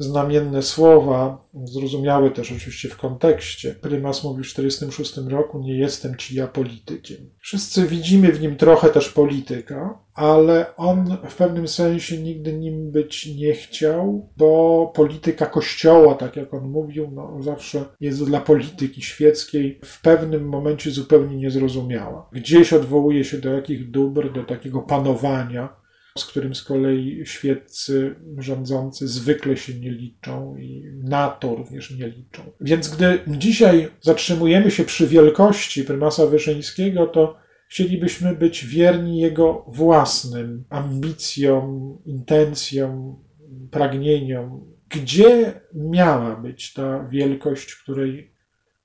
znamienne 0.00 0.62
słowa, 0.62 1.48
zrozumiałe 1.64 2.30
też 2.30 2.52
oczywiście 2.52 2.88
w 2.88 2.96
kontekście. 2.96 3.74
Prymas 3.74 4.24
mówi 4.24 4.44
w 4.44 4.54
1946 4.54 5.30
roku: 5.30 5.58
Nie 5.58 5.78
jestem 5.78 6.16
ci 6.16 6.36
ja 6.36 6.46
politykiem. 6.46 7.16
Wszyscy 7.38 7.86
widzimy 7.86 8.32
w 8.32 8.40
nim 8.40 8.56
trochę 8.56 8.88
też 8.88 9.08
polityka, 9.08 9.98
ale 10.14 10.76
on 10.76 11.16
w 11.28 11.36
pewnym 11.36 11.68
sensie 11.68 12.18
nigdy 12.18 12.52
nim 12.52 12.90
być 12.90 13.26
nie 13.26 13.52
chciał, 13.52 14.28
bo 14.36 14.92
polityka 14.94 15.46
kościoła, 15.46 16.14
tak 16.14 16.36
jak 16.36 16.54
on 16.54 16.68
mówił, 16.68 17.10
no, 17.12 17.42
zawsze 17.42 17.84
jest 18.00 18.24
dla 18.24 18.40
polityki 18.40 19.02
świeckiej 19.02 19.80
w 19.84 20.00
pewnym 20.02 20.48
momencie 20.48 20.90
zupełnie 20.90 21.36
niezrozumiała. 21.36 22.28
Gdzieś 22.32 22.72
odwołuje 22.72 23.24
się 23.24 23.38
do 23.38 23.52
jakich 23.52 23.90
dóbr, 23.90 24.32
do 24.32 24.44
takiego 24.44 24.80
panowania, 24.80 25.79
z 26.18 26.24
którym 26.24 26.54
z 26.54 26.62
kolei 26.62 27.26
świeccy 27.26 28.14
rządzący 28.38 29.08
zwykle 29.08 29.56
się 29.56 29.74
nie 29.74 29.90
liczą 29.90 30.56
i 30.56 30.92
NATO 31.02 31.54
również 31.54 31.90
nie 31.90 32.08
liczą. 32.08 32.42
Więc 32.60 32.88
gdy 32.88 33.20
dzisiaj 33.26 33.88
zatrzymujemy 34.00 34.70
się 34.70 34.84
przy 34.84 35.06
wielkości 35.06 35.84
prymasa 35.84 36.26
Wyszyńskiego, 36.26 37.06
to 37.06 37.36
chcielibyśmy 37.68 38.36
być 38.36 38.66
wierni 38.66 39.20
jego 39.20 39.64
własnym 39.68 40.64
ambicjom, 40.68 41.98
intencjom, 42.04 43.24
pragnieniom. 43.70 44.74
Gdzie 44.88 45.60
miała 45.74 46.36
być 46.36 46.72
ta 46.72 47.04
wielkość, 47.04 47.74
której 47.74 48.34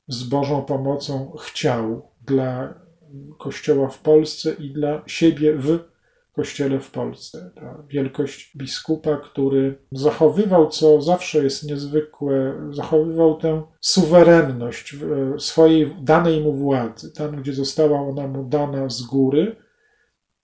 z 0.08 0.24
Bożą 0.24 0.62
pomocą 0.62 1.32
chciał 1.40 2.12
dla 2.26 2.80
Kościoła 3.38 3.90
w 3.90 4.00
Polsce 4.00 4.54
i 4.60 4.74
dla 4.74 5.04
siebie 5.08 5.56
w 5.56 5.80
kościele 6.36 6.80
w 6.80 6.92
Polsce. 6.92 7.52
Ta 7.56 7.84
wielkość 7.88 8.58
biskupa, 8.58 9.18
który 9.18 9.78
zachowywał, 9.92 10.70
co 10.70 11.02
zawsze 11.02 11.44
jest 11.44 11.64
niezwykłe, 11.64 12.54
zachowywał 12.72 13.38
tę 13.38 13.64
suwerenność 13.82 14.96
swojej 15.38 15.96
danej 16.02 16.42
mu 16.42 16.54
władzy. 16.54 17.12
Tam, 17.14 17.36
gdzie 17.36 17.54
została 17.54 18.00
ona 18.00 18.28
mu 18.28 18.44
dana 18.44 18.90
z 18.90 19.02
góry, 19.02 19.56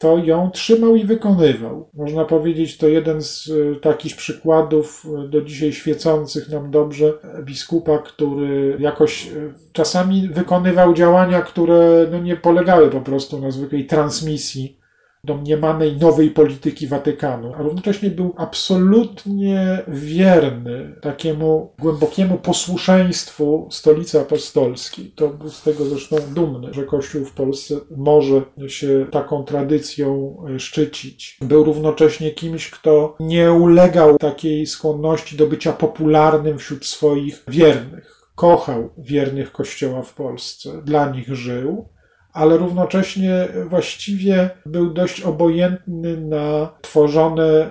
to 0.01 0.17
ją 0.17 0.51
trzymał 0.51 0.95
i 0.95 1.05
wykonywał. 1.05 1.89
Można 1.93 2.25
powiedzieć, 2.25 2.77
to 2.77 2.87
jeden 2.87 3.21
z 3.21 3.49
e, 3.49 3.79
takich 3.79 4.15
przykładów 4.15 5.05
e, 5.05 5.27
do 5.27 5.41
dzisiaj 5.41 5.73
świecących 5.73 6.49
nam 6.49 6.71
dobrze 6.71 7.13
biskupa, 7.43 7.97
który 7.97 8.77
jakoś 8.79 9.27
e, 9.27 9.53
czasami 9.71 10.29
wykonywał 10.29 10.93
działania, 10.93 11.41
które 11.41 12.07
no, 12.11 12.19
nie 12.19 12.35
polegały 12.35 12.89
po 12.89 13.01
prostu 13.01 13.39
na 13.39 13.51
zwykłej 13.51 13.85
transmisji 13.85 14.80
domniemanej 15.23 15.97
nowej 15.97 16.29
polityki 16.29 16.87
Watykanu, 16.87 17.53
a 17.53 17.61
równocześnie 17.61 18.09
był 18.09 18.33
absolutnie 18.37 19.81
wierny 19.87 20.95
takiemu 21.01 21.73
głębokiemu 21.79 22.37
posłuszeństwu 22.37 23.67
stolicy 23.71 24.19
apostolskiej. 24.19 25.11
To 25.15 25.29
był 25.29 25.49
z 25.49 25.63
tego 25.63 25.85
zresztą 25.85 26.15
dumny, 26.35 26.73
że 26.73 26.83
Kościół 26.83 27.25
w 27.25 27.31
Polsce 27.31 27.75
może 27.97 28.41
się 28.67 29.05
taką 29.11 29.43
tradycją 29.43 30.37
e, 30.55 30.59
szczycić. 30.59 31.37
Był 31.41 31.63
równocześnie 31.63 32.31
kimś, 32.31 32.69
kto 32.69 33.15
nie 33.19 33.51
ulegał 33.51 34.17
takiej 34.17 34.67
skłonności 34.67 35.37
do 35.37 35.47
bycia 35.47 35.73
popularnym 35.73 36.57
wśród 36.57 36.85
swoich 36.85 37.43
wiernych. 37.47 38.21
Kochał 38.35 38.89
wiernych 38.97 39.51
Kościoła 39.51 40.01
w 40.01 40.13
Polsce, 40.13 40.81
dla 40.85 41.09
nich 41.09 41.35
żył 41.35 41.85
ale 42.33 42.57
równocześnie 42.57 43.47
właściwie 43.65 44.49
był 44.65 44.93
dość 44.93 45.21
obojętny 45.21 46.21
na 46.21 46.69
tworzone 46.81 47.65
y, 47.65 47.69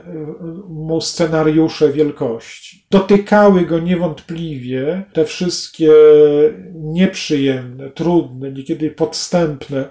mu 0.69 1.01
scenariusze 1.01 1.93
wielkości. 1.93 2.87
Dotykały 2.91 3.67
go 3.67 3.79
niewątpliwie 3.79 5.03
te 5.13 5.25
wszystkie 5.25 5.93
nieprzyjemne, 6.75 7.91
trudne, 7.91 8.53
niekiedy 8.53 8.91
podstępne 8.91 9.91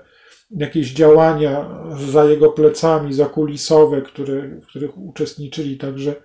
jakieś 0.51 0.91
działania 0.91 1.69
za 2.11 2.25
jego 2.25 2.49
plecami, 2.49 3.13
zakulisowe, 3.13 4.01
które, 4.01 4.41
w 4.41 4.65
których 4.65 4.97
uczestniczyli 4.97 5.77
także 5.77 6.15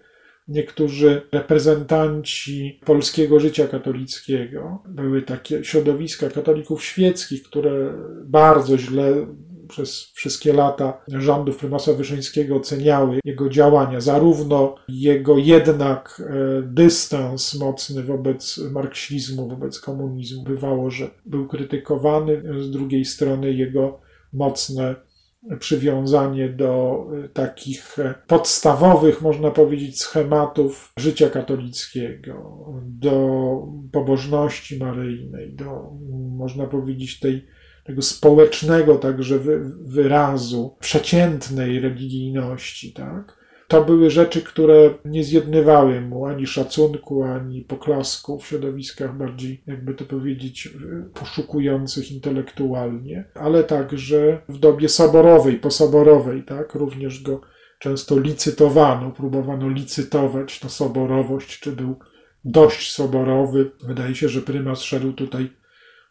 niektórzy 0.49 1.23
reprezentanci 1.33 2.81
polskiego 2.85 3.41
życia 3.41 3.69
katolickiego. 3.69 4.83
Były 4.89 5.23
takie 5.23 5.65
środowiska 5.65 6.31
katolików 6.31 6.85
świeckich, 6.85 7.43
które 7.43 7.95
bardzo 8.25 8.79
źle 8.79 9.27
przez 9.69 10.13
wszystkie 10.15 10.53
lata 10.53 11.05
rządów 11.09 11.57
prymasa 11.57 11.93
Wyszyńskiego 11.93 12.57
oceniały 12.57 13.19
jego 13.25 13.49
działania, 13.49 14.01
zarówno 14.01 14.75
jego 14.89 15.39
jednak 15.39 16.23
e, 16.31 16.63
dystans 16.63 17.55
mocny 17.55 18.03
wobec 18.03 18.59
marksizmu, 18.59 19.49
wobec 19.49 19.81
komunizmu, 19.81 20.43
bywało, 20.43 20.91
że 20.91 21.11
był 21.27 21.47
krytykowany, 21.47 22.43
z 22.63 22.71
drugiej 22.71 23.05
strony 23.05 23.53
jego 23.53 24.01
mocne 24.33 24.95
przywiązanie 25.59 26.49
do 26.49 27.05
e, 27.25 27.29
takich 27.29 27.99
e, 27.99 28.15
podstawowych, 28.27 29.23
można 29.23 29.51
powiedzieć, 29.51 30.01
schematów 30.01 30.93
życia 30.97 31.31
katolickiego, 31.31 32.67
do 32.83 33.67
pobożności 33.93 34.79
maryjnej, 34.79 35.55
do, 35.55 35.93
można 36.37 36.67
powiedzieć, 36.67 37.21
tej, 37.21 37.47
tego 37.85 38.03
społecznego 38.03 38.95
także 38.97 39.39
wyrazu 39.81 40.77
przeciętnej 40.81 41.81
religijności, 41.81 42.93
tak? 42.93 43.44
To 43.75 43.85
były 43.85 44.11
rzeczy, 44.11 44.43
które 44.43 44.95
nie 45.05 45.25
zjednywały 45.25 46.01
mu 46.01 46.27
ani 46.27 46.47
szacunku, 46.47 47.23
ani 47.23 47.63
poklasku 47.63 48.39
w 48.39 48.47
środowiskach 48.47 49.17
bardziej, 49.17 49.63
jakby 49.67 49.95
to 49.95 50.05
powiedzieć, 50.05 50.69
poszukujących 51.15 52.13
intelektualnie, 52.13 53.25
ale 53.35 53.65
także 53.65 54.41
w 54.49 54.59
dobie 54.59 54.89
soborowej, 54.89 55.57
posoborowej, 55.57 56.43
tak, 56.43 56.75
również 56.75 57.23
go 57.23 57.41
często 57.79 58.19
licytowano, 58.19 59.11
próbowano 59.11 59.69
licytować 59.69 60.61
tę 60.61 60.69
soborowość, 60.69 61.61
czy 61.61 61.73
był 61.73 61.97
dość 62.45 62.93
soborowy. 62.93 63.71
Wydaje 63.85 64.15
się, 64.15 64.29
że 64.29 64.41
prymas 64.41 64.81
szedł 64.81 65.13
tutaj 65.13 65.51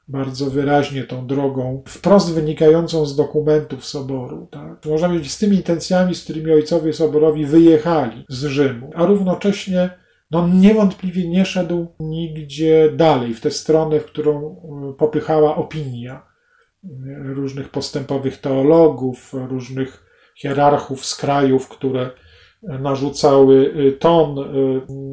bardzo 0.08 0.50
wyraźnie 0.50 1.04
tą 1.04 1.28
drogą, 1.28 1.84
wprost 1.88 2.34
wynikającą 2.34 3.06
z 3.06 3.16
dokumentów 3.16 3.86
Soboru. 3.86 4.48
Tak? 4.52 4.86
Można 4.86 5.10
z 5.24 5.38
tymi 5.38 5.58
intencjami, 5.58 6.16
z 6.16 6.24
którymi 6.24 6.52
ojcowie 6.52 6.94
Soborowi 6.94 7.46
wyjechali 7.46 8.26
z 8.30 8.46
Rzymu, 8.46 8.92
a 8.96 9.06
równocześnie 9.06 9.90
no, 10.32 10.48
niewątpliwie 10.48 11.30
nie 11.30 11.46
szedł 11.46 11.88
nigdzie 12.00 12.92
dalej, 12.96 13.34
w 13.34 13.42
tę 13.42 13.52
stronę, 13.52 14.00
w 14.00 14.06
którą 14.06 14.56
e, 14.90 14.94
popychała 14.94 15.56
opinia 15.56 16.14
e, 16.14 16.88
różnych 17.24 17.70
postępowych 17.70 18.38
teologów, 18.38 19.34
różnych 19.34 20.04
hierarchów 20.36 21.06
z 21.06 21.16
krajów, 21.16 21.70
które 21.70 22.12
narzucały 22.64 23.74
y, 23.88 23.92
ton 23.92 24.40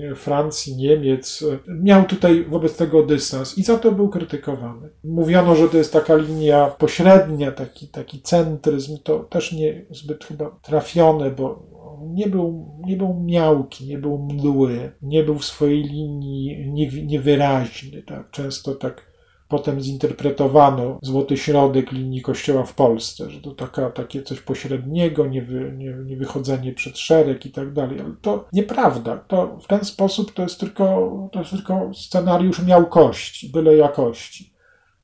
y, 0.02 0.14
Francji, 0.14 0.76
Niemiec. 0.76 1.44
Miał 1.68 2.04
tutaj 2.04 2.44
wobec 2.44 2.76
tego 2.76 3.02
dystans 3.02 3.58
i 3.58 3.62
za 3.62 3.78
to 3.78 3.92
był 3.92 4.08
krytykowany. 4.08 4.88
Mówiono, 5.04 5.54
że 5.54 5.68
to 5.68 5.76
jest 5.76 5.92
taka 5.92 6.16
linia 6.16 6.66
pośrednia, 6.66 7.52
taki, 7.52 7.88
taki 7.88 8.22
centryzm. 8.22 8.98
To 9.02 9.18
też 9.18 9.52
nie 9.52 9.84
zbyt 9.90 10.24
chyba 10.24 10.50
trafione, 10.62 11.30
bo 11.30 11.70
nie 12.00 12.26
był, 12.26 12.76
nie 12.86 12.96
był 12.96 13.20
miałki, 13.24 13.86
nie 13.86 13.98
był 13.98 14.18
mdły, 14.18 14.92
nie 15.02 15.24
był 15.24 15.38
w 15.38 15.44
swojej 15.44 15.82
linii 15.82 16.72
niewyraźny. 17.06 18.02
Tak? 18.02 18.30
Często 18.30 18.74
tak 18.74 19.09
potem 19.50 19.80
zinterpretowano 19.80 20.98
złoty 21.02 21.36
środek 21.36 21.92
linii 21.92 22.22
Kościoła 22.22 22.62
w 22.62 22.74
Polsce, 22.74 23.30
że 23.30 23.40
to 23.40 23.50
taka, 23.50 23.90
takie 23.90 24.22
coś 24.22 24.40
pośredniego, 24.40 25.26
niewy, 25.26 25.72
nie, 25.76 25.92
niewychodzenie 26.06 26.72
przed 26.72 26.98
szereg 26.98 27.46
i 27.46 27.50
tak 27.50 27.72
dalej. 27.72 28.00
Ale 28.00 28.14
to 28.22 28.44
nieprawda. 28.52 29.16
To 29.16 29.58
w 29.62 29.66
ten 29.66 29.84
sposób 29.84 30.32
to 30.32 30.42
jest 30.42 30.60
tylko, 30.60 31.10
to 31.32 31.38
jest 31.38 31.50
tylko 31.50 31.90
scenariusz 31.94 32.62
miałkości, 32.62 33.48
byle 33.48 33.76
jakości. 33.76 34.52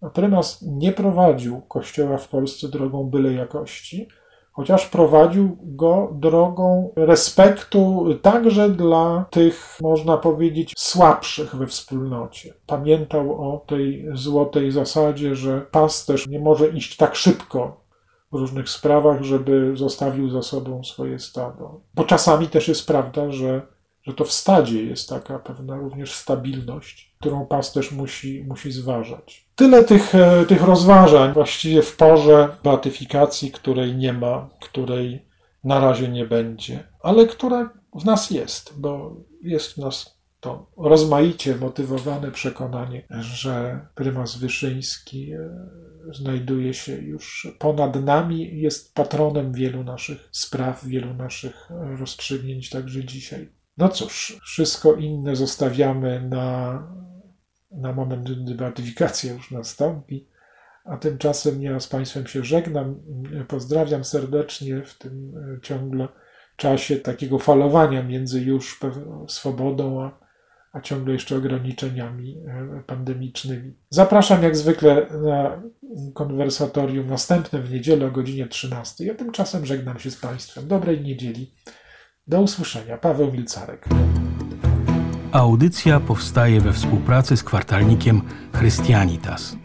A 0.00 0.10
prymas 0.10 0.62
nie 0.62 0.92
prowadził 0.92 1.60
Kościoła 1.60 2.18
w 2.18 2.28
Polsce 2.28 2.68
drogą 2.68 3.04
byle 3.04 3.32
jakości, 3.32 4.08
chociaż 4.56 4.86
prowadził 4.86 5.56
go 5.62 6.10
drogą 6.14 6.92
respektu 6.96 8.06
także 8.22 8.70
dla 8.70 9.24
tych, 9.30 9.78
można 9.82 10.16
powiedzieć, 10.16 10.72
słabszych 10.76 11.56
we 11.56 11.66
wspólnocie. 11.66 12.54
Pamiętał 12.66 13.52
o 13.52 13.58
tej 13.66 14.06
złotej 14.12 14.72
zasadzie, 14.72 15.34
że 15.34 15.60
pasterz 15.60 16.26
nie 16.26 16.40
może 16.40 16.68
iść 16.68 16.96
tak 16.96 17.14
szybko 17.14 17.80
w 18.32 18.36
różnych 18.36 18.68
sprawach, 18.68 19.22
żeby 19.22 19.72
zostawił 19.76 20.30
za 20.30 20.42
sobą 20.42 20.84
swoje 20.84 21.18
stado. 21.18 21.80
Bo 21.94 22.04
czasami 22.04 22.48
też 22.48 22.68
jest 22.68 22.86
prawda, 22.86 23.30
że, 23.30 23.62
że 24.02 24.14
to 24.14 24.24
w 24.24 24.32
stadzie 24.32 24.82
jest 24.82 25.08
taka 25.08 25.38
pewna 25.38 25.76
również 25.76 26.14
stabilność, 26.14 27.05
którą 27.20 27.46
pasterz 27.46 27.92
musi, 27.92 28.44
musi 28.48 28.72
zważać. 28.72 29.48
Tyle 29.54 29.84
tych, 29.84 30.14
e, 30.14 30.44
tych 30.48 30.62
rozważań 30.62 31.32
właściwie 31.32 31.82
w 31.82 31.96
porze 31.96 32.48
beatyfikacji, 32.64 33.50
której 33.50 33.96
nie 33.96 34.12
ma, 34.12 34.48
której 34.60 35.26
na 35.64 35.80
razie 35.80 36.08
nie 36.08 36.26
będzie, 36.26 36.84
ale 37.02 37.26
która 37.26 37.70
w 37.94 38.04
nas 38.04 38.30
jest, 38.30 38.80
bo 38.80 39.16
jest 39.42 39.72
w 39.72 39.78
nas 39.78 40.16
to 40.40 40.70
rozmaicie 40.76 41.56
motywowane 41.56 42.30
przekonanie, 42.30 43.02
że 43.10 43.86
prymas 43.94 44.36
Wyszyński 44.36 45.32
e, 45.32 45.38
znajduje 46.12 46.74
się 46.74 46.92
już 46.92 47.48
ponad 47.58 48.04
nami, 48.04 48.60
jest 48.60 48.94
patronem 48.94 49.52
wielu 49.52 49.84
naszych 49.84 50.28
spraw, 50.32 50.84
wielu 50.84 51.14
naszych 51.14 51.68
rozstrzygnięć 51.98 52.70
także 52.70 53.04
dzisiaj. 53.04 53.48
No 53.76 53.88
cóż, 53.88 54.38
wszystko 54.44 54.94
inne 54.94 55.36
zostawiamy 55.36 56.28
na 56.28 56.82
na 57.70 57.92
moment, 57.92 58.30
beatyfikacja 58.56 59.32
już 59.32 59.50
nastąpi. 59.50 60.28
A 60.84 60.96
tymczasem 60.96 61.62
ja 61.62 61.80
z 61.80 61.88
Państwem 61.88 62.26
się 62.26 62.44
żegnam. 62.44 63.00
Pozdrawiam 63.48 64.04
serdecznie 64.04 64.82
w 64.82 64.98
tym 64.98 65.32
e, 65.36 65.60
ciągle 65.60 66.08
czasie 66.56 66.96
takiego 66.96 67.38
falowania 67.38 68.02
między 68.02 68.40
już 68.40 68.80
swobodą, 69.28 70.02
a, 70.02 70.18
a 70.72 70.80
ciągle 70.80 71.12
jeszcze 71.12 71.36
ograniczeniami 71.36 72.36
e, 72.46 72.82
pandemicznymi. 72.86 73.74
Zapraszam 73.90 74.42
jak 74.42 74.56
zwykle 74.56 75.06
na 75.22 75.62
konwersatorium 76.14 77.08
następne 77.08 77.62
w 77.62 77.70
niedzielę 77.70 78.06
o 78.06 78.10
godzinie 78.10 78.46
13. 78.46 79.04
Ja 79.04 79.14
tymczasem 79.14 79.66
żegnam 79.66 79.98
się 79.98 80.10
z 80.10 80.16
Państwem. 80.16 80.68
Dobrej 80.68 81.00
niedzieli. 81.00 81.52
Do 82.26 82.40
usłyszenia. 82.40 82.98
Paweł 82.98 83.32
Milcarek. 83.32 83.86
Audycja 85.36 86.00
powstaje 86.00 86.60
we 86.60 86.72
współpracy 86.72 87.36
z 87.36 87.44
kwartalnikiem 87.44 88.22
Chrystianitas. 88.52 89.56